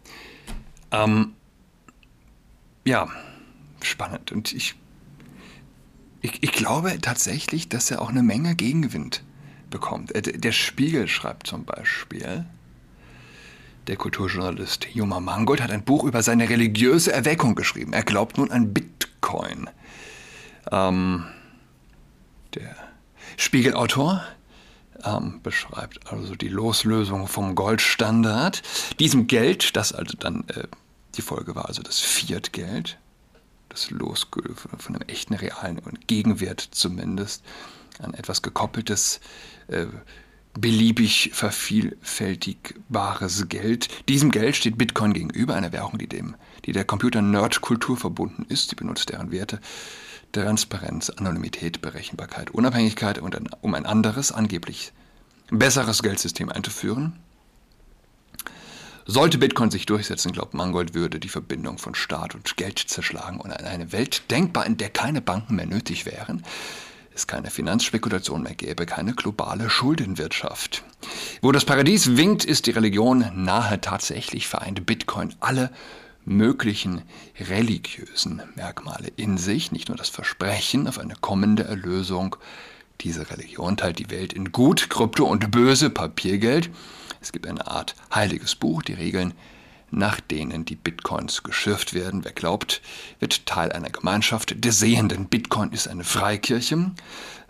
Ähm, 0.91 1.35
ja, 2.85 3.09
spannend. 3.83 4.33
Und 4.33 4.53
ich, 4.53 4.75
ich, 6.21 6.43
ich 6.43 6.53
glaube 6.53 6.99
tatsächlich, 7.01 7.69
dass 7.69 7.91
er 7.91 8.03
auch 8.03 8.11
eine 8.11 8.23
Menge 8.23 8.55
Gegenwind 8.55 9.23
bekommt. 9.71 10.15
Äh, 10.15 10.23
Der 10.23 10.53
Spiegel 10.53 11.09
schreibt 11.09 11.47
zum 11.47 11.65
Beispiel, 11.65 12.47
der 13.89 13.97
Kulturjournalist 13.97 14.87
Juma 14.93 15.19
Mangold 15.19 15.61
hat 15.61 15.73
ein 15.73 15.83
Buch 15.83 16.05
über 16.05 16.23
seine 16.23 16.49
religiöse 16.49 17.12
Erweckung 17.12 17.57
geschrieben. 17.57 17.93
Er 17.93 18.05
glaubt 18.05 18.39
nun 18.39 18.53
an 18.53 18.73
Bitcoin. 18.73 19.69
Ähm, 20.71 21.25
der 22.55 22.77
Spiegelautor 23.37 24.23
ähm, 25.05 25.41
beschreibt 25.43 26.12
also 26.12 26.37
die 26.37 26.49
Loslösung 26.49 27.27
vom 27.27 27.57
Goldstandard. 27.57 28.62
Diesem 29.01 29.27
Geld, 29.27 29.75
das 29.75 29.93
also 29.93 30.17
dann 30.17 30.45
äh, 30.49 30.69
die 31.14 31.23
Folge 31.23 31.54
war, 31.54 31.69
also 31.69 31.83
das 31.83 32.00
Fiat-Geld, 32.00 32.99
das 33.69 33.90
Losgö 33.90 34.54
von 34.54 34.95
einem 34.95 35.07
echten 35.09 35.35
realen 35.35 35.78
und 35.78 36.09
Gegenwert 36.09 36.61
zumindest, 36.61 37.45
ein 38.00 38.14
etwas 38.14 38.40
gekoppeltes, 38.42 39.21
äh, 39.69 39.87
beliebig 40.54 41.31
vervielfältigbares 41.33 43.49
Geld. 43.49 43.88
Diesem 44.09 44.31
Geld 44.31 44.57
steht 44.57 44.76
Bitcoin 44.76 45.14
gegenüber, 45.14 45.54
eine 45.54 45.73
Währung, 45.73 45.97
die, 45.99 46.09
dem, 46.09 46.37
die 46.66 46.73
der 46.73 46.85
Computer-Nerd-Kultur 46.85 47.97
verbunden 47.97 48.45
ist. 48.49 48.69
Sie 48.71 48.76
benutzt 48.76 49.09
deren 49.09 49.33
Werte 49.33 49.61
Transparenz, 50.33 51.09
Anonymität, 51.11 51.81
Berechenbarkeit, 51.81 52.50
Unabhängigkeit 52.50 53.19
und 53.19 53.37
ein, 53.37 53.49
um 53.61 53.75
ein 53.75 53.87
anderes, 53.87 54.33
angeblich 54.33 54.92
besseres 55.50 56.02
Geldsystem 56.02 56.50
einzuführen. 56.50 57.19
Sollte 59.05 59.39
Bitcoin 59.39 59.71
sich 59.71 59.87
durchsetzen, 59.87 60.33
glaubt 60.33 60.55
Mangold, 60.55 60.95
würde 60.95 61.19
die 61.19 61.29
Verbindung 61.29 61.79
von 61.79 61.95
Staat 61.95 62.35
und 62.35 62.57
Geld 62.57 62.79
zerschlagen 62.79 63.41
und 63.41 63.51
an 63.51 63.65
eine 63.65 63.91
Welt 63.93 64.31
denkbar, 64.31 64.65
in 64.65 64.77
der 64.77 64.91
keine 64.91 65.21
Banken 65.21 65.57
mehr 65.57 65.67
nötig 65.67 66.07
wären, 66.07 66.45
es 67.15 67.27
keine 67.27 67.51
Finanzspekulation 67.51 68.43
mehr 68.43 68.55
gäbe, 68.55 68.87
keine 68.87 69.15
globale 69.15 69.69
Schuldenwirtschaft. 69.69 70.85
Wo 71.43 71.51
das 71.51 71.65
Paradies 71.65 72.17
winkt, 72.17 72.45
ist 72.45 72.67
die 72.67 72.71
Religion 72.71 73.25
nahe 73.35 73.81
tatsächlich 73.81 74.47
vereint 74.47 74.87
Bitcoin 74.87 75.35
alle 75.41 75.71
möglichen 76.25 77.03
religiösen 77.41 78.41
Merkmale 78.55 79.09
in 79.17 79.37
sich, 79.37 79.73
nicht 79.73 79.89
nur 79.89 79.99
das 79.99 80.09
Versprechen 80.09 80.87
auf 80.87 80.99
eine 80.99 81.15
kommende 81.21 81.65
Erlösung. 81.65 82.37
Diese 83.01 83.29
Religion 83.31 83.77
teilt 83.77 83.99
die 83.99 84.11
Welt 84.11 84.33
in 84.33 84.53
Gut, 84.53 84.89
Krypto 84.89 85.25
und 85.25 85.51
Böse, 85.51 85.91
Papiergeld. 85.91 86.71
Es 87.23 87.31
gibt 87.31 87.47
eine 87.47 87.69
Art 87.69 87.95
heiliges 88.12 88.57
Buch, 88.57 88.83
die 88.83 88.95
Regeln, 88.95 89.33
nach 89.93 90.21
denen 90.21 90.64
die 90.64 90.75
Bitcoins 90.75 91.45
geschürft 91.45 91.95
werden. 91.95 92.25
Wer 92.25 92.33
glaubt, 92.33 92.83
wird 93.21 93.47
Teil 93.47 93.71
einer 93.71 93.91
Gemeinschaft 93.91 94.64
der 94.64 94.73
Sehenden. 94.73 95.26
Bitcoin 95.26 95.71
ist 95.71 95.87
eine 95.87 96.02
Freikirche. 96.02 96.91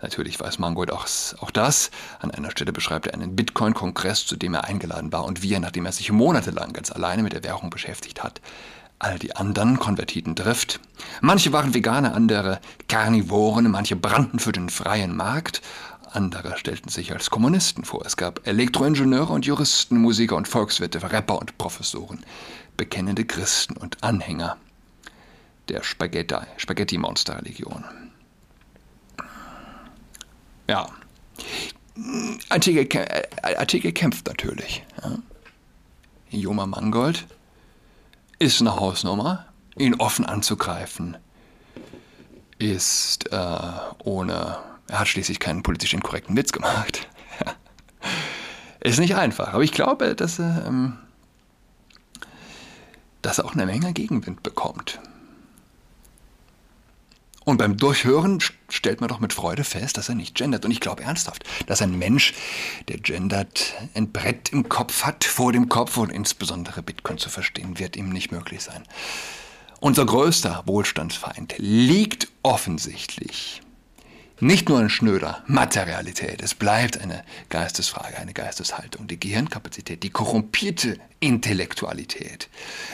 Natürlich 0.01 0.39
weiß 0.39 0.59
Mangold 0.59 0.91
auch, 0.91 1.07
auch 1.39 1.51
das. 1.51 1.89
An 2.19 2.29
einer 2.29 2.51
Stelle 2.51 2.73
beschreibt 2.73 3.07
er 3.07 3.13
einen 3.15 3.35
Bitcoin-Kongress, 3.35 4.27
zu 4.27 4.35
dem 4.35 4.53
er 4.53 4.65
eingeladen 4.65 5.11
war 5.11 5.23
und 5.23 5.41
wie 5.41 5.53
er, 5.53 5.59
nachdem 5.59 5.85
er 5.85 5.91
sich 5.91 6.11
monatelang 6.11 6.73
ganz 6.73 6.91
alleine 6.91 7.23
mit 7.23 7.33
der 7.33 7.43
Währung 7.43 7.69
beschäftigt 7.69 8.21
hat, 8.21 8.41
all 8.99 9.17
die 9.17 9.35
anderen 9.35 9.79
Konvertiten 9.79 10.35
trifft. 10.35 10.79
Manche 11.21 11.51
waren 11.51 11.73
Veganer, 11.73 12.13
andere 12.13 12.59
Karnivoren, 12.87 13.71
manche 13.71 13.95
brannten 13.95 14.39
für 14.39 14.51
den 14.51 14.69
freien 14.69 15.15
Markt, 15.15 15.61
andere 16.15 16.57
stellten 16.57 16.89
sich 16.89 17.11
als 17.11 17.29
Kommunisten 17.29 17.83
vor. 17.83 18.05
Es 18.05 18.17
gab 18.17 18.47
Elektroingenieure 18.47 19.33
und 19.33 19.45
Juristen, 19.45 19.97
Musiker 19.97 20.35
und 20.35 20.47
Volkswirte, 20.47 21.11
Rapper 21.11 21.39
und 21.39 21.57
Professoren, 21.57 22.23
bekennende 22.77 23.25
Christen 23.25 23.77
und 23.77 24.03
Anhänger 24.03 24.57
der 25.69 25.83
Spaghetti-Monster-Religion. 25.83 27.83
Ja. 30.67 30.87
Artikel, 32.49 32.87
äh, 32.99 33.55
Artikel 33.55 33.91
kämpft 33.91 34.27
natürlich. 34.27 34.83
Joma 36.29 36.65
Mangold 36.65 37.25
ist 38.39 38.61
eine 38.61 38.75
Hausnummer. 38.75 39.45
Ihn 39.77 39.95
offen 39.95 40.25
anzugreifen 40.25 41.17
ist 42.59 43.31
äh, 43.31 43.57
ohne. 44.03 44.57
Er 44.87 44.99
hat 44.99 45.07
schließlich 45.07 45.39
keinen 45.39 45.63
politisch 45.63 45.93
inkorrekten 45.93 46.35
Witz 46.35 46.51
gemacht. 46.51 47.07
ist 48.79 48.99
nicht 48.99 49.15
einfach. 49.15 49.53
Aber 49.53 49.63
ich 49.63 49.71
glaube, 49.71 50.15
dass 50.15 50.39
er, 50.39 50.65
ähm, 50.67 50.97
dass 53.21 53.39
er 53.39 53.45
auch 53.45 53.53
eine 53.53 53.65
Menge 53.65 53.93
Gegenwind 53.93 54.43
bekommt. 54.43 54.99
Und 57.45 57.57
beim 57.57 57.75
Durchhören 57.75 58.39
stellt 58.69 59.01
man 59.01 59.09
doch 59.09 59.19
mit 59.19 59.33
Freude 59.33 59.65
fest, 59.65 59.97
dass 59.97 60.07
er 60.07 60.15
nicht 60.15 60.35
gendert. 60.35 60.63
Und 60.63 60.71
ich 60.71 60.79
glaube 60.79 61.03
ernsthaft, 61.03 61.43
dass 61.67 61.81
ein 61.81 61.97
Mensch, 61.97 62.33
der 62.87 62.97
gendert, 62.97 63.73
ein 63.95 64.11
Brett 64.11 64.49
im 64.53 64.69
Kopf 64.69 65.03
hat, 65.03 65.25
vor 65.25 65.51
dem 65.51 65.67
Kopf 65.67 65.97
und 65.97 66.09
insbesondere 66.09 66.81
Bitcoin 66.81 67.17
zu 67.17 67.29
verstehen, 67.29 67.79
wird 67.79 67.97
ihm 67.97 68.09
nicht 68.09 68.31
möglich 68.31 68.61
sein. 68.61 68.83
Unser 69.81 70.05
größter 70.05 70.63
Wohlstandsfeind 70.65 71.55
liegt 71.57 72.29
offensichtlich 72.43 73.61
nicht 74.39 74.67
nur 74.67 74.81
in 74.81 74.89
schnöder 74.89 75.43
Materialität, 75.47 76.41
es 76.41 76.55
bleibt 76.55 76.99
eine 76.99 77.23
Geistesfrage, 77.49 78.17
eine 78.17 78.33
Geisteshaltung, 78.33 79.07
die 79.07 79.19
Gehirnkapazität, 79.19 80.03
die 80.03 80.09
korrumpierte 80.09 80.99
Intellektualität, 81.19 82.49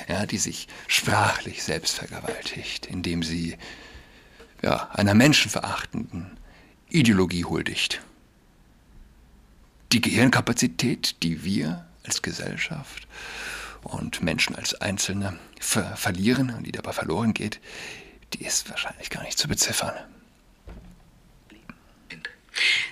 ja, 0.08 0.26
die 0.26 0.38
sich 0.38 0.68
sprachlich 0.88 1.64
selbst 1.64 1.96
vergewaltigt, 1.96 2.86
indem 2.86 3.24
sie 3.24 3.58
ja, 4.62 4.90
einer 4.92 5.14
menschenverachtenden 5.14 6.38
Ideologie 6.90 7.46
huldigt. 7.46 8.02
Die 9.92 10.02
Gehirnkapazität, 10.02 11.24
die 11.24 11.44
wir 11.44 11.86
als 12.04 12.22
Gesellschaft 12.22 13.08
und 13.84 14.22
Menschen 14.22 14.56
als 14.56 14.76
Einzelne 14.76 15.40
ver 15.60 15.96
verlieren 15.96 16.54
und 16.54 16.64
die 16.64 16.72
dabei 16.72 16.94
verloren 16.94 17.34
geht, 17.34 17.60
die 18.34 18.44
ist 18.44 18.70
wahrscheinlich 18.70 19.10
gar 19.10 19.24
nicht 19.24 19.38
zu 19.38 19.48
beziffern. 19.48 19.94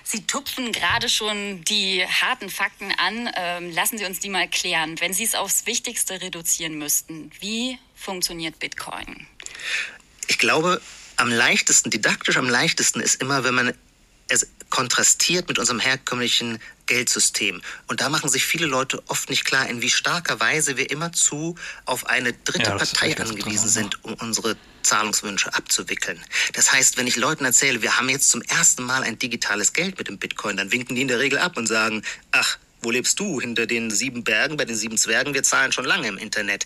Sie 0.04 0.26
tupfen 0.26 0.72
gerade 0.72 1.08
schon 1.08 1.62
die 1.64 2.04
harten 2.06 2.50
Fakten 2.50 2.92
an. 2.92 3.30
Ähm, 3.36 3.72
lassen 3.72 3.98
Sie 3.98 4.04
uns 4.04 4.20
die 4.20 4.28
mal 4.28 4.48
klären. 4.48 5.00
Wenn 5.00 5.12
Sie 5.12 5.24
es 5.24 5.34
aufs 5.34 5.66
Wichtigste 5.66 6.20
reduzieren 6.20 6.78
müssten, 6.78 7.30
wie 7.40 7.78
funktioniert 7.94 8.58
Bitcoin? 8.58 9.26
Ich 10.26 10.38
glaube, 10.38 10.80
am 11.16 11.30
leichtesten, 11.30 11.90
didaktisch 11.90 12.36
am 12.36 12.48
leichtesten 12.48 13.00
ist 13.00 13.20
immer, 13.20 13.44
wenn 13.44 13.54
man 13.54 13.74
es 14.28 14.46
kontrastiert 14.70 15.48
mit 15.48 15.58
unserem 15.58 15.80
herkömmlichen 15.80 16.58
Geldsystem. 16.86 17.62
Und 17.86 18.00
da 18.00 18.08
machen 18.08 18.28
sich 18.28 18.44
viele 18.44 18.66
Leute 18.66 19.02
oft 19.08 19.30
nicht 19.30 19.44
klar, 19.44 19.68
in 19.68 19.80
wie 19.80 19.90
starker 19.90 20.38
Weise 20.40 20.76
wir 20.76 20.90
immerzu 20.90 21.56
auf 21.86 22.06
eine 22.06 22.32
dritte 22.32 22.70
ja, 22.70 22.76
Partei 22.76 23.16
angewiesen 23.18 23.68
sind, 23.68 24.04
um 24.04 24.14
unsere 24.14 24.56
Zahlungswünsche 24.88 25.54
abzuwickeln. 25.54 26.24
Das 26.54 26.72
heißt, 26.72 26.96
wenn 26.96 27.06
ich 27.06 27.16
Leuten 27.16 27.44
erzähle, 27.44 27.82
wir 27.82 27.96
haben 27.96 28.08
jetzt 28.08 28.30
zum 28.30 28.42
ersten 28.42 28.82
Mal 28.84 29.02
ein 29.02 29.18
digitales 29.18 29.72
Geld 29.72 29.98
mit 29.98 30.08
dem 30.08 30.18
Bitcoin, 30.18 30.56
dann 30.56 30.72
winken 30.72 30.96
die 30.96 31.02
in 31.02 31.08
der 31.08 31.20
Regel 31.20 31.38
ab 31.38 31.56
und 31.56 31.66
sagen, 31.66 32.02
ach, 32.32 32.58
wo 32.80 32.90
lebst 32.90 33.18
du? 33.20 33.40
Hinter 33.40 33.66
den 33.66 33.90
sieben 33.90 34.24
Bergen, 34.24 34.56
bei 34.56 34.64
den 34.64 34.76
sieben 34.76 34.98
Zwergen, 34.98 35.34
wir 35.34 35.42
zahlen 35.42 35.72
schon 35.72 35.84
lange 35.84 36.08
im 36.08 36.16
Internet. 36.18 36.64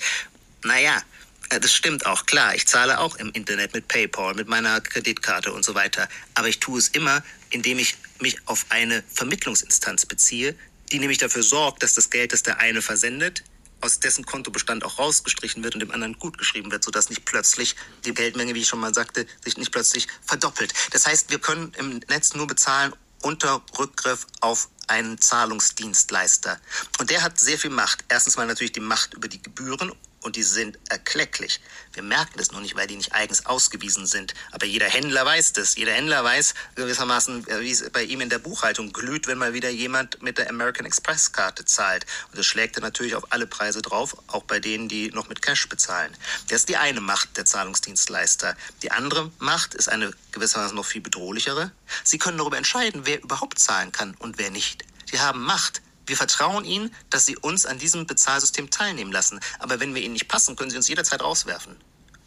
Naja, 0.63 1.03
äh, 1.51 1.61
das 1.61 1.75
stimmt 1.75 2.07
auch, 2.07 2.27
klar. 2.27 2.55
Ich 2.55 2.67
zahle 2.67 3.01
auch 3.01 3.17
im 3.17 3.31
Internet 3.33 3.75
mit 3.75 3.89
PayPal, 3.89 4.35
mit 4.35 4.49
meiner 4.49 4.81
Kreditkarte 4.81 5.53
und 5.53 5.65
so 5.65 5.75
weiter. 5.75 6.09
Aber 6.35 6.49
ich 6.49 6.61
tue 6.61 6.79
es 6.79 6.89
immer, 6.89 7.23
indem 7.51 7.79
ich 7.79 7.97
mich 8.21 8.37
auf 8.47 8.67
eine 8.69 9.03
Vermittlungsinstanz 9.13 10.07
beziehe, 10.07 10.55
die 10.93 10.99
nämlich 10.99 11.19
dafür 11.19 11.43
sorgt, 11.43 11.83
dass 11.83 11.95
das 11.95 12.11
Geld, 12.11 12.33
das 12.33 12.43
der 12.43 12.59
eine 12.59 12.83
versendet, 12.83 13.43
aus 13.83 14.01
dessen 14.01 14.25
Kontobestand 14.25 14.85
auch 14.85 14.99
rausgestrichen 14.99 15.63
wird 15.63 15.75
und 15.75 15.81
dem 15.81 15.91
anderen 15.91 16.19
gut 16.19 16.39
geschrieben 16.39 16.71
wird, 16.71 16.85
sodass 16.85 17.11
nicht 17.11 17.25
plötzlich 17.25 17.77
die 18.05 18.15
Geldmenge, 18.15 18.55
wie 18.55 18.61
ich 18.61 18.69
schon 18.69 18.81
mal 18.81 18.95
sagte, 18.95 19.27
sich 19.45 19.57
nicht 19.57 19.73
plötzlich 19.73 20.09
verdoppelt. 20.25 20.73
Das 20.93 21.07
heißt, 21.07 21.31
wir 21.31 21.39
können 21.39 21.73
im 21.79 22.01
Netz 22.09 22.35
nur 22.35 22.47
bezahlen 22.47 22.95
unter 23.23 23.63
Rückgriff 23.79 24.27
auf 24.41 24.69
einen 24.89 25.21
Zahlungsdienstleister. 25.21 26.61
Und 26.99 27.11
der 27.11 27.23
hat 27.23 27.39
sehr 27.39 27.59
viel 27.59 27.71
Macht. 27.71 28.05
Erstens 28.09 28.37
mal 28.37 28.47
natürlich 28.47 28.73
die 28.73 28.81
Macht 28.81 29.15
über 29.15 29.29
die 29.29 29.41
Gebühren 29.41 29.93
und 30.23 30.37
die 30.37 30.43
sind 30.43 30.79
erklecklich. 30.89 31.61
Wir 31.93 32.03
merken 32.03 32.35
das 32.37 32.53
noch 32.53 32.61
nicht, 32.61 32.77
weil 32.77 32.87
die 32.87 32.97
nicht 32.97 33.13
eigens 33.13 33.47
ausgewiesen 33.47 34.07
sind. 34.07 34.35
Aber 34.51 34.67
jeder 34.67 34.87
Händler 34.87 35.27
weiß 35.27 35.53
das. 35.53 35.77
Jeder 35.77 35.93
Händler 35.93 36.25
weiß 36.25 36.55
gewissermaßen, 36.75 37.49
äh, 37.49 37.61
wie 37.61 37.71
es 37.71 37.89
bei 37.91 38.03
ihm 38.03 38.21
in 38.21 38.29
der 38.29 38.39
Buchhaltung 38.39 38.93
glüht, 38.93 39.27
wenn 39.27 39.39
mal 39.39 39.53
wieder 39.53 39.69
jemand 39.69 40.23
mit 40.23 40.39
der 40.39 40.49
American 40.49 40.87
Express 40.87 41.33
Karte 41.33 41.65
zahlt. 41.65 42.07
Und 42.31 42.39
das 42.39 42.47
schlägt 42.47 42.77
er 42.77 42.83
natürlich 42.83 43.15
auf 43.15 43.31
alle 43.33 43.47
Preise 43.47 43.83
drauf, 43.83 44.17
auch 44.29 44.45
bei 44.45 44.61
denen, 44.61 44.89
die 44.89 45.11
noch 45.11 45.29
mit 45.29 45.43
Cash 45.43 45.69
bezahlen. 45.69 46.17
Das 46.49 46.61
ist 46.61 46.69
die 46.69 46.77
eine 46.77 47.01
Macht 47.01 47.37
der 47.37 47.45
Zahlungsdienstleister. 47.45 48.57
Die 48.83 48.91
andere 48.91 49.31
Macht 49.39 49.75
ist 49.75 49.89
eine 49.89 50.13
gewissermaßen 50.33 50.77
noch 50.77 50.87
viel 50.87 51.03
bedrohlichere. 51.03 51.73
Sie 52.05 52.19
können 52.19 52.39
darüber 52.39 52.57
entscheiden, 52.57 53.03
wer 53.05 53.23
überhaupt 53.23 53.59
zahlen 53.59 53.93
kann 53.93 54.15
und 54.19 54.39
wer 54.39 54.51
nicht. 54.51 54.85
Sie 55.11 55.21
haben 55.21 55.43
Macht. 55.43 55.83
Wir 56.07 56.17
vertrauen 56.17 56.65
ihnen, 56.65 56.95
dass 57.11 57.27
sie 57.27 57.37
uns 57.37 57.67
an 57.67 57.79
diesem 57.79 58.07
Bezahlsystem 58.07 58.71
teilnehmen 58.71 59.13
lassen. 59.13 59.41
Aber 59.59 59.81
wenn 59.81 59.95
wir 59.95 60.03
ihnen 60.03 60.15
nicht 60.15 60.29
passen, 60.29 60.57
können 60.57 60.71
sie 60.71 60.77
uns 60.77 60.89
jederzeit 60.89 61.23
rauswerfen. 61.23 61.77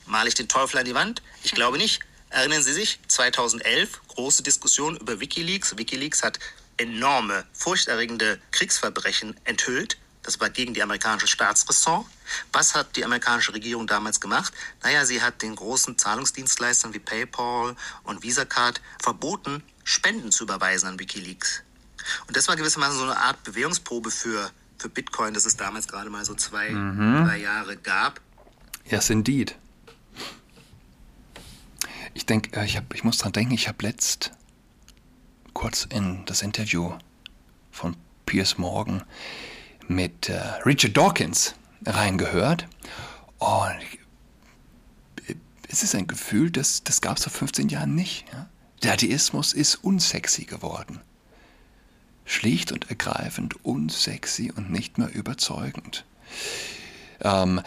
Male 0.06 0.30
ich 0.30 0.36
den 0.36 0.48
Teufel 0.48 0.78
an 0.80 0.86
die 0.86 0.94
Wand? 0.94 1.22
Ich 1.44 1.52
glaube 1.52 1.78
nicht. 1.78 2.02
Erinnern 2.30 2.64
Sie 2.64 2.74
sich, 2.74 3.00
2011, 3.08 4.02
große 4.08 4.44
Diskussion 4.44 4.98
über 4.98 5.20
Wikileaks. 5.20 5.78
Wikileaks 5.78 6.24
hat 6.24 6.40
enorme, 6.78 7.46
furchterregende 7.54 8.42
Kriegsverbrechen 8.52 9.40
enthüllt. 9.46 9.98
Das 10.24 10.40
war 10.40 10.50
gegen 10.50 10.74
die 10.74 10.82
amerikanische 10.82 11.28
Staatsressort. 11.28 12.06
Was 12.52 12.74
hat 12.74 12.96
die 12.96 13.06
amerikanische 13.06 13.54
Regierung 13.54 13.86
damals 13.86 14.20
gemacht? 14.20 14.54
Naja, 14.82 15.06
sie 15.06 15.22
hat 15.22 15.42
den 15.44 15.56
großen 15.56 15.98
Zahlungsdienstleistern 15.98 16.94
wie 16.94 17.00
PayPal 17.00 17.76
und 18.04 18.24
VisaCard 18.24 18.82
verboten, 19.02 19.64
Spenden 19.84 20.32
zu 20.32 20.44
überweisen 20.44 20.90
an 20.90 21.00
Wikileaks. 21.00 21.62
Und 22.28 22.36
das 22.36 22.48
war 22.48 22.56
gewissermaßen 22.56 22.98
so 22.98 23.04
eine 23.04 23.18
Art 23.18 23.44
Bewährungsprobe 23.44 24.12
für, 24.12 24.52
für 24.78 24.90
Bitcoin, 24.90 25.34
dass 25.34 25.46
es 25.46 25.58
damals 25.58 25.88
gerade 25.88 26.10
mal 26.10 26.26
so 26.26 26.36
zwei, 26.36 26.70
mhm. 26.70 27.26
drei 27.26 27.38
Jahre 27.38 27.78
gab. 27.78 28.22
Yes, 28.86 29.10
indeed. 29.10 29.56
Ich 32.14 32.26
denke, 32.26 32.60
äh, 32.60 32.66
ich, 32.66 32.80
ich 32.94 33.04
muss 33.04 33.18
dran 33.18 33.32
denken, 33.32 33.54
ich 33.54 33.68
habe 33.68 33.84
letzt 33.84 34.32
kurz 35.54 35.88
in 35.90 36.26
das 36.26 36.42
Interview 36.42 36.94
von 37.72 37.96
Piers 38.26 38.58
Morgan 38.58 39.04
mit 39.88 40.30
äh, 40.30 40.40
Richard 40.66 40.96
Dawkins 40.96 41.56
reingehört. 41.86 42.68
Und 43.40 43.80
es 45.68 45.84
ist 45.84 45.96
ein 45.96 46.08
Gefühl, 46.08 46.52
das, 46.52 46.84
das 46.84 47.02
gab 47.02 47.18
es 47.18 47.24
vor 47.24 47.34
15 47.34 47.70
Jahren 47.70 47.96
nicht. 47.96 48.26
Ja? 48.32 48.50
Der 48.84 48.94
Atheismus 48.94 49.54
ist 49.54 49.76
unsexy 49.76 50.46
geworden 50.46 51.02
schlicht 52.26 52.72
und 52.72 52.90
ergreifend 52.90 53.64
unsexy 53.64 54.52
und 54.56 54.72
nicht 54.72 54.98
mehr 54.98 55.14
überzeugend. 55.14 56.06
Ähm, 57.22 57.62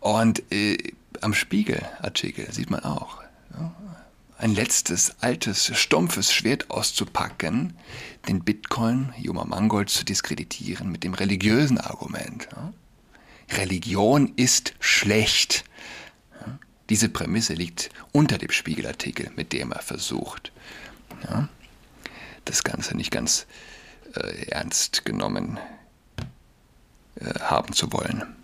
und 0.00 0.42
äh, 0.52 0.76
am 1.20 1.34
Spiegelartikel 1.34 2.52
sieht 2.52 2.70
man 2.70 2.80
auch, 2.80 3.22
ja, 3.54 3.72
ein 4.38 4.54
letztes 4.54 5.20
altes, 5.20 5.70
stumpfes 5.78 6.32
Schwert 6.32 6.68
auszupacken, 6.68 7.74
den 8.26 8.42
Bitcoin, 8.42 9.14
Juma 9.16 9.44
Mangold, 9.44 9.88
zu 9.88 10.04
diskreditieren 10.04 10.90
mit 10.90 11.04
dem 11.04 11.14
religiösen 11.14 11.78
Argument. 11.78 12.48
Ja. 12.50 12.72
Religion 13.56 14.32
ist 14.34 14.74
schlecht. 14.80 15.64
Ja. 16.40 16.58
Diese 16.90 17.08
Prämisse 17.08 17.54
liegt 17.54 17.90
unter 18.10 18.36
dem 18.36 18.50
Spiegelartikel, 18.50 19.30
mit 19.36 19.52
dem 19.52 19.70
er 19.70 19.82
versucht, 19.82 20.50
das 22.44 22.64
Ganze 22.64 22.96
nicht 22.96 23.12
ganz 23.12 23.46
äh, 24.14 24.46
ernst 24.50 25.04
genommen 25.04 25.58
äh, 27.16 27.38
haben 27.40 27.72
zu 27.72 27.92
wollen. 27.92 28.36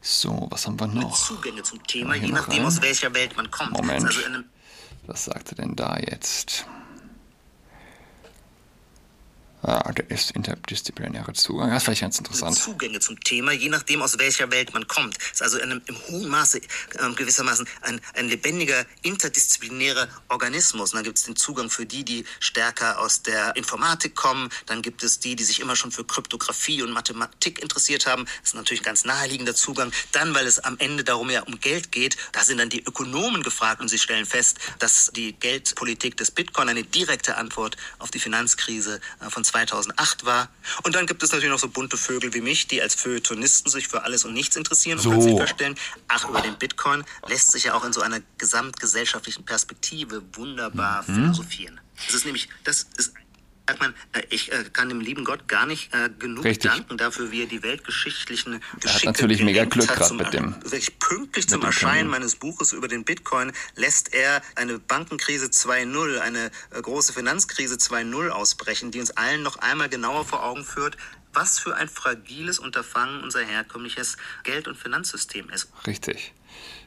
So, 0.00 0.46
was 0.50 0.66
haben 0.66 0.78
wir 0.78 0.86
noch? 0.86 1.16
Zugänge 1.16 1.62
zum 1.62 1.82
Thema, 1.84 2.14
je 2.14 2.28
nachdem 2.28 2.58
rein. 2.58 2.66
aus 2.66 2.80
welcher 2.80 3.12
Welt 3.14 3.36
man 3.36 3.50
kommt. 3.50 3.72
Moment. 3.72 4.04
Also 4.04 4.20
was 5.06 5.24
sagt 5.24 5.52
er 5.52 5.56
denn 5.56 5.74
da 5.76 5.96
jetzt? 5.98 6.66
Ah, 9.62 9.90
der 9.92 10.08
ist 10.10 10.32
interdisziplinäre 10.32 11.32
Zugang. 11.32 11.70
Das 11.70 11.78
ist 11.78 11.84
vielleicht 11.84 12.02
ganz 12.02 12.18
interessant. 12.18 12.56
Zugänge 12.56 13.00
zum 13.00 13.18
Thema, 13.20 13.52
je 13.52 13.68
nachdem, 13.68 14.02
aus 14.02 14.18
welcher 14.18 14.50
Welt 14.52 14.72
man 14.74 14.86
kommt. 14.86 15.16
Ist 15.32 15.42
also 15.42 15.56
in 15.58 15.70
einem, 15.70 15.82
im 15.86 15.96
hohen 16.08 16.28
Maße 16.28 16.58
äh, 16.58 17.14
gewissermaßen 17.16 17.66
ein, 17.80 18.00
ein 18.14 18.28
lebendiger, 18.28 18.84
interdisziplinärer 19.02 20.08
Organismus. 20.28 20.92
Und 20.92 20.98
dann 20.98 21.04
gibt 21.04 21.18
es 21.18 21.24
den 21.24 21.36
Zugang 21.36 21.70
für 21.70 21.86
die, 21.86 22.04
die 22.04 22.24
stärker 22.38 23.00
aus 23.00 23.22
der 23.22 23.56
Informatik 23.56 24.14
kommen. 24.14 24.50
Dann 24.66 24.82
gibt 24.82 25.02
es 25.02 25.20
die, 25.20 25.36
die 25.36 25.44
sich 25.44 25.60
immer 25.60 25.74
schon 25.74 25.90
für 25.90 26.04
Kryptographie 26.04 26.82
und 26.82 26.92
Mathematik 26.92 27.60
interessiert 27.60 28.06
haben. 28.06 28.26
Das 28.42 28.50
ist 28.50 28.54
natürlich 28.54 28.82
ein 28.82 28.84
ganz 28.84 29.04
naheliegender 29.04 29.54
Zugang. 29.54 29.90
Dann, 30.12 30.34
weil 30.34 30.46
es 30.46 30.58
am 30.58 30.78
Ende 30.78 31.02
darum 31.02 31.30
ja 31.30 31.42
um 31.42 31.58
Geld 31.60 31.92
geht, 31.92 32.16
da 32.32 32.44
sind 32.44 32.58
dann 32.58 32.68
die 32.68 32.84
Ökonomen 32.84 33.42
gefragt 33.42 33.80
und 33.80 33.88
sie 33.88 33.98
stellen 33.98 34.26
fest, 34.26 34.58
dass 34.78 35.10
die 35.16 35.32
Geldpolitik 35.32 36.16
des 36.18 36.30
Bitcoin 36.30 36.68
eine 36.68 36.84
direkte 36.84 37.36
Antwort 37.36 37.76
auf 37.98 38.10
die 38.10 38.18
Finanzkrise 38.18 39.00
äh, 39.20 39.30
von 39.30 39.45
2008 39.46 40.24
war. 40.24 40.48
Und 40.82 40.94
dann 40.94 41.06
gibt 41.06 41.22
es 41.22 41.30
natürlich 41.30 41.50
noch 41.50 41.58
so 41.58 41.68
bunte 41.68 41.96
Vögel 41.96 42.32
wie 42.34 42.40
mich, 42.40 42.66
die 42.66 42.82
als 42.82 42.94
Feuilletonisten 42.94 43.70
sich 43.70 43.88
für 43.88 44.02
alles 44.02 44.24
und 44.24 44.34
nichts 44.34 44.56
interessieren 44.56 44.98
So. 44.98 45.10
und 45.10 45.16
plötzlich 45.16 45.38
feststellen, 45.38 45.74
ach, 46.08 46.28
über 46.28 46.40
den 46.40 46.56
Bitcoin 46.58 47.04
lässt 47.28 47.52
sich 47.52 47.64
ja 47.64 47.74
auch 47.74 47.84
in 47.84 47.92
so 47.92 48.00
einer 48.00 48.20
gesamtgesellschaftlichen 48.38 49.44
Perspektive 49.44 50.22
wunderbar 50.34 51.02
philosophieren. 51.02 51.80
Das 52.06 52.14
ist 52.14 52.24
nämlich, 52.24 52.48
das 52.64 52.86
ist 52.96 53.14
sagt 53.68 53.80
man, 53.80 53.94
äh, 54.12 54.22
ich 54.30 54.52
äh, 54.52 54.64
kann 54.72 54.88
dem 54.88 55.00
lieben 55.00 55.24
Gott 55.24 55.48
gar 55.48 55.66
nicht 55.66 55.92
äh, 55.92 56.08
genug 56.18 56.44
Richtig. 56.44 56.70
danken 56.70 56.96
dafür, 56.96 57.30
wie 57.32 57.42
er 57.42 57.46
die 57.46 57.62
weltgeschichtlichen 57.62 58.62
Geschicke 58.80 59.06
natürlich 59.06 59.42
mega 59.42 59.64
Glück 59.64 59.88
hat 59.98 60.06
zum- 60.06 60.18
mit 60.18 60.32
dem- 60.32 60.54
Wirklich 60.62 60.98
pünktlich 60.98 61.48
zum 61.48 61.62
Erscheinen 61.62 62.08
meines 62.08 62.36
Buches 62.36 62.72
über 62.72 62.88
den 62.88 63.04
Bitcoin 63.04 63.52
lässt 63.74 64.14
er 64.14 64.42
eine 64.54 64.78
Bankenkrise 64.78 65.46
2.0, 65.46 66.18
eine 66.18 66.50
große 66.80 67.12
Finanzkrise 67.12 67.76
2.0 67.76 68.28
ausbrechen, 68.30 68.90
die 68.90 69.00
uns 69.00 69.10
allen 69.12 69.42
noch 69.42 69.56
einmal 69.56 69.88
genauer 69.88 70.24
vor 70.24 70.44
Augen 70.44 70.64
führt, 70.64 70.96
was 71.32 71.58
für 71.58 71.74
ein 71.76 71.88
fragiles 71.88 72.58
Unterfangen 72.58 73.22
unser 73.22 73.44
herkömmliches 73.44 74.16
Geld- 74.44 74.68
und 74.68 74.76
Finanzsystem 74.76 75.50
ist. 75.50 75.68
Richtig. 75.86 76.32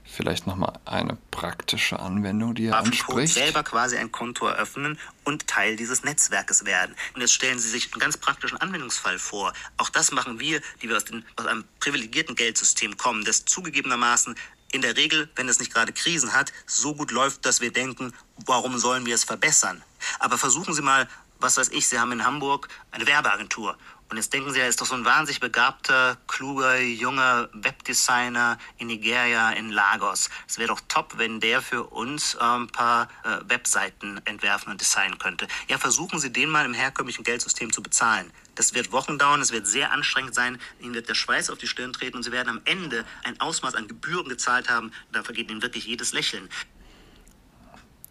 Vielleicht 0.03 0.47
nochmal 0.47 0.73
eine 0.86 1.17
praktische 1.29 1.99
Anwendung, 1.99 2.55
die 2.55 2.65
er 2.65 2.77
anspricht. 2.77 3.34
selber 3.34 3.63
quasi 3.63 3.95
ein 3.95 4.12
Konto 4.12 4.47
eröffnen 4.47 4.97
und 5.23 5.47
Teil 5.47 5.75
dieses 5.75 6.03
Netzwerkes 6.03 6.65
werden. 6.65 6.95
Und 7.13 7.21
jetzt 7.21 7.34
stellen 7.34 7.60
Sie 7.60 7.69
sich 7.69 7.93
einen 7.93 7.99
ganz 7.99 8.17
praktischen 8.17 8.58
Anwendungsfall 8.58 9.19
vor. 9.19 9.53
Auch 9.77 9.89
das 9.89 10.12
machen 10.12 10.39
wir, 10.39 10.62
die 10.82 10.89
wir 10.89 10.97
aus, 10.97 11.05
den, 11.05 11.23
aus 11.36 11.45
einem 11.45 11.63
privilegierten 11.79 12.36
Geldsystem 12.36 12.97
kommen, 12.97 13.23
das 13.23 13.45
zugegebenermaßen 13.45 14.36
in 14.71 14.82
der 14.82 14.97
Regel, 14.97 15.29
wenn 15.36 15.47
es 15.47 15.60
nicht 15.60 15.73
gerade 15.73 15.93
Krisen 15.93 16.34
hat, 16.34 16.53
so 16.65 16.95
gut 16.95 17.12
läuft, 17.12 17.45
dass 17.45 17.62
wir 17.62 17.71
denken, 17.71 18.13
warum 18.45 18.77
sollen 18.77 19.05
wir 19.05 19.15
es 19.15 19.23
verbessern? 19.23 19.82
Aber 20.19 20.38
versuchen 20.38 20.73
Sie 20.73 20.82
mal, 20.82 21.08
was 21.39 21.58
weiß 21.58 21.69
ich, 21.69 21.88
Sie 21.88 21.99
haben 21.99 22.12
in 22.12 22.25
Hamburg 22.25 22.67
eine 22.91 23.08
Werbeagentur. 23.08 23.77
Und 24.10 24.17
jetzt 24.17 24.34
denken 24.34 24.52
Sie, 24.52 24.60
er 24.60 24.67
ist 24.67 24.82
doch 24.82 24.88
so 24.88 24.95
ein 24.95 25.06
wahnsinnig 25.06 25.39
begabter, 25.39 26.17
kluger, 26.28 26.80
junger 26.80 27.48
Webdesigner 27.54 28.58
in 28.80 28.88
Nigeria, 28.88 29.52
in 29.52 29.69
Lagos. 29.69 30.32
Es 30.48 30.58
wäre 30.58 30.69
doch 30.69 30.82
top, 30.88 31.13
wenn 31.17 31.39
der 31.39 31.62
für 31.62 31.84
uns 31.84 32.34
äh, 32.34 32.39
ein 32.39 32.67
paar 32.67 33.08
äh, 33.24 33.48
Webseiten 33.48 34.19
entwerfen 34.26 34.72
und 34.72 34.82
designen 34.82 35.19
könnte. 35.19 35.48
Ja, 35.67 35.78
versuchen 35.78 36.19
Sie 36.19 36.32
den 36.32 36.50
mal 36.50 36.65
im 36.65 36.74
herkömmlichen 36.74 37.24
Geldsystem 37.24 37.72
zu 37.72 37.84
bezahlen. 37.84 38.32
Das 38.56 38.74
wird 38.74 38.91
Wochen 38.91 39.19
dauern, 39.19 39.41
es 39.41 39.52
wird 39.52 39.67
sehr 39.67 39.91
anstrengend 39.91 40.34
sein, 40.34 40.60
Ihnen 40.80 40.95
wird 40.95 41.08
der 41.08 41.13
Schweiß 41.13 41.52
auf 41.52 41.60
die 41.60 41.67
Stirn 41.67 41.93
treten 41.93 42.17
und 42.17 42.24
Sie 42.24 42.32
werden 42.32 42.50
am 42.50 42.62
Ende 42.65 43.06
ein 43.24 43.39
Ausmaß 43.39 43.76
an 43.76 43.88
Gebühren 43.88 44.28
gezahlt 44.28 44.69
haben, 44.69 44.91
da 45.12 45.22
vergeht 45.24 45.52
Ihnen 45.52 45.62
wirklich 45.62 45.86
jedes 45.86 46.13
Lächeln. 46.13 46.50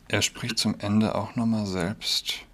Er 0.07 0.23
spricht 0.23 0.59
zum 0.59 0.79
Ende 0.79 1.15
auch 1.15 1.35
nochmal 1.35 1.67
selbst 1.67 2.48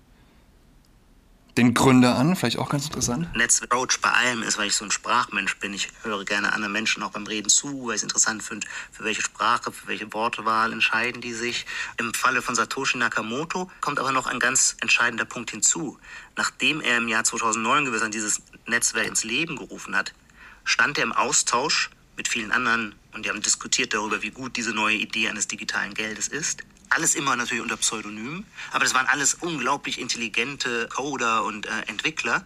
den 1.57 1.73
Gründer 1.73 2.17
an, 2.17 2.35
vielleicht 2.35 2.59
auch 2.59 2.69
ganz 2.69 2.87
interessant. 2.87 3.35
Netzapproach 3.37 4.01
bei 4.03 4.11
allem 4.11 4.43
ist, 4.43 4.59
weil 4.59 4.67
ich 4.67 4.75
so 4.75 4.85
ein 4.85 4.91
Sprachmensch 4.91 5.57
bin. 5.59 5.73
Ich 5.73 5.91
höre 6.03 6.25
gerne 6.25 6.53
anderen 6.53 6.73
Menschen 6.73 7.03
auch 7.03 7.11
beim 7.11 7.27
Reden 7.27 7.49
zu, 7.49 7.87
weil 7.87 7.95
ich 7.95 8.01
es 8.01 8.03
interessant 8.03 8.43
finde, 8.43 8.67
für 8.91 9.05
welche 9.05 9.23
Sprache, 9.23 9.71
für 9.71 9.87
welche 9.87 10.13
Wortwahl 10.13 10.73
entscheiden 10.73 11.21
die 11.21 11.33
sich. 11.33 11.67
Im 11.99 12.13
Falle 12.13 12.43
von 12.43 12.55
Satoshi 12.55 12.99
Nakamoto 12.99 13.71
kommt 13.81 14.01
aber 14.01 14.13
noch 14.13 14.27
ein 14.27 14.41
ganz 14.41 14.77
entscheidender 14.81 15.25
Punkt 15.25 15.51
hinzu. 15.51 15.99
Nachdem 16.37 16.81
er 16.81 16.99
im 16.99 17.09
Jahr 17.09 17.25
2009 17.25 17.85
gewissermaßen 17.85 18.13
dieses 18.13 18.43
Netzwerk 18.67 19.07
ins 19.07 19.25
Leben 19.25 19.57
gerufen 19.57 19.97
hat, 19.97 20.13
stand 20.65 20.99
er 20.99 21.05
im 21.05 21.13
Austausch 21.13 21.91
mit 22.17 22.29
vielen 22.29 22.53
anderen 22.53 22.95
und 23.13 23.25
die 23.25 23.31
haben 23.31 23.43
diskutiert 23.43 23.95
darüber, 23.95 24.23
wie 24.23 24.31
gut 24.31 24.57
diese 24.57 24.73
neue 24.73 24.97
Idee 24.97 25.29
eines 25.29 25.49
digitalen 25.49 25.95
Geldes 25.95 26.29
ist. 26.29 26.63
Alles 26.91 27.15
immer 27.15 27.35
natürlich 27.35 27.63
unter 27.63 27.77
Pseudonym, 27.77 28.45
aber 28.71 28.85
das 28.85 28.95
waren 28.95 29.07
alles 29.07 29.35
unglaublich 29.35 29.99
intelligente 29.99 30.89
Coder 30.95 31.45
und 31.45 31.67
äh, 31.67 31.71
Entwickler. 31.87 32.45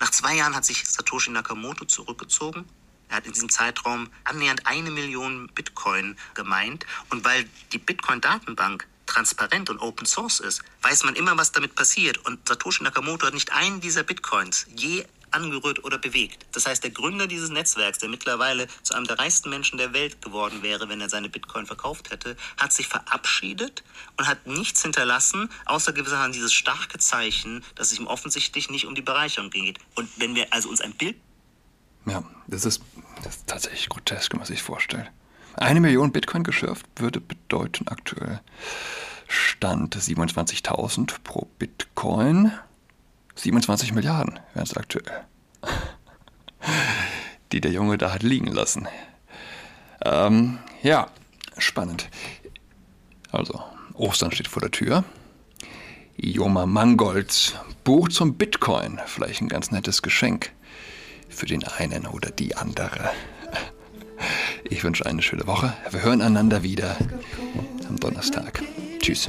Nach 0.00 0.10
zwei 0.10 0.34
Jahren 0.34 0.56
hat 0.56 0.64
sich 0.64 0.84
Satoshi 0.84 1.30
Nakamoto 1.30 1.84
zurückgezogen. 1.84 2.64
Er 3.08 3.18
hat 3.18 3.26
in 3.26 3.32
diesem 3.32 3.48
Zeitraum 3.48 4.08
annähernd 4.24 4.66
eine 4.66 4.90
Million 4.90 5.48
Bitcoin 5.54 6.16
gemeint. 6.34 6.86
Und 7.10 7.24
weil 7.24 7.44
die 7.72 7.78
Bitcoin-Datenbank 7.78 8.86
transparent 9.06 9.70
und 9.70 9.78
Open 9.78 10.06
Source 10.06 10.40
ist, 10.40 10.62
weiß 10.82 11.04
man 11.04 11.14
immer, 11.14 11.36
was 11.36 11.52
damit 11.52 11.74
passiert. 11.74 12.18
Und 12.18 12.48
Satoshi 12.48 12.82
Nakamoto 12.82 13.26
hat 13.26 13.34
nicht 13.34 13.52
einen 13.52 13.80
dieser 13.80 14.02
Bitcoins 14.02 14.66
je 14.74 15.04
angerührt 15.34 15.84
oder 15.84 15.98
bewegt. 15.98 16.46
Das 16.52 16.66
heißt, 16.66 16.82
der 16.82 16.90
Gründer 16.90 17.26
dieses 17.26 17.50
Netzwerks, 17.50 17.98
der 17.98 18.08
mittlerweile 18.08 18.66
zu 18.82 18.94
einem 18.94 19.06
der 19.06 19.18
reichsten 19.18 19.50
Menschen 19.50 19.78
der 19.78 19.92
Welt 19.92 20.22
geworden 20.22 20.62
wäre, 20.62 20.88
wenn 20.88 21.00
er 21.00 21.08
seine 21.08 21.28
Bitcoin 21.28 21.66
verkauft 21.66 22.10
hätte, 22.10 22.36
hat 22.56 22.72
sich 22.72 22.88
verabschiedet 22.88 23.82
und 24.16 24.26
hat 24.26 24.46
nichts 24.46 24.82
hinterlassen, 24.82 25.50
außer 25.66 25.92
gewissermaßen 25.92 26.32
dieses 26.32 26.52
starke 26.52 26.98
Zeichen, 26.98 27.64
dass 27.74 27.92
es 27.92 27.98
ihm 27.98 28.06
offensichtlich 28.06 28.70
nicht 28.70 28.86
um 28.86 28.94
die 28.94 29.02
Bereicherung 29.02 29.50
geht. 29.50 29.78
Und 29.94 30.08
wenn 30.16 30.34
wir 30.34 30.52
also 30.52 30.68
uns 30.68 30.80
ein 30.80 30.92
Bild 30.92 31.16
Ja, 32.06 32.22
das 32.46 32.64
ist, 32.64 32.82
das 33.22 33.36
ist 33.36 33.46
tatsächlich 33.46 33.88
grotesk, 33.88 34.32
wenn 34.32 34.38
man 34.38 34.46
sich 34.46 34.62
vorstellt. 34.62 35.10
Eine 35.56 35.80
Million 35.80 36.12
Bitcoin 36.12 36.42
geschürft 36.42 36.86
würde 36.96 37.20
bedeuten 37.20 37.86
aktuell 37.88 38.40
Stand 39.28 39.96
27.000 39.96 41.14
pro 41.22 41.48
Bitcoin. 41.58 42.52
27 43.36 43.92
Milliarden 43.92 44.38
wären 44.54 44.64
es 44.64 44.76
aktuell. 44.76 45.24
Die 47.52 47.60
der 47.60 47.72
Junge 47.72 47.98
da 47.98 48.12
hat 48.12 48.22
liegen 48.22 48.52
lassen. 48.52 48.88
Ähm, 50.04 50.58
ja, 50.82 51.08
spannend. 51.58 52.08
Also, 53.30 53.62
Ostern 53.94 54.32
steht 54.32 54.48
vor 54.48 54.60
der 54.60 54.70
Tür. 54.70 55.04
Joma 56.16 56.66
Mangolds 56.66 57.54
Buch 57.82 58.08
zum 58.08 58.34
Bitcoin. 58.34 59.00
Vielleicht 59.06 59.40
ein 59.40 59.48
ganz 59.48 59.70
nettes 59.70 60.02
Geschenk 60.02 60.52
für 61.28 61.46
den 61.46 61.64
einen 61.64 62.06
oder 62.06 62.30
die 62.30 62.56
andere. 62.56 63.10
Ich 64.64 64.84
wünsche 64.84 65.04
eine 65.06 65.22
schöne 65.22 65.46
Woche. 65.46 65.74
Wir 65.90 66.02
hören 66.02 66.22
einander 66.22 66.62
wieder 66.62 66.96
am 67.88 67.98
Donnerstag. 67.98 68.62
Tschüss. 69.00 69.28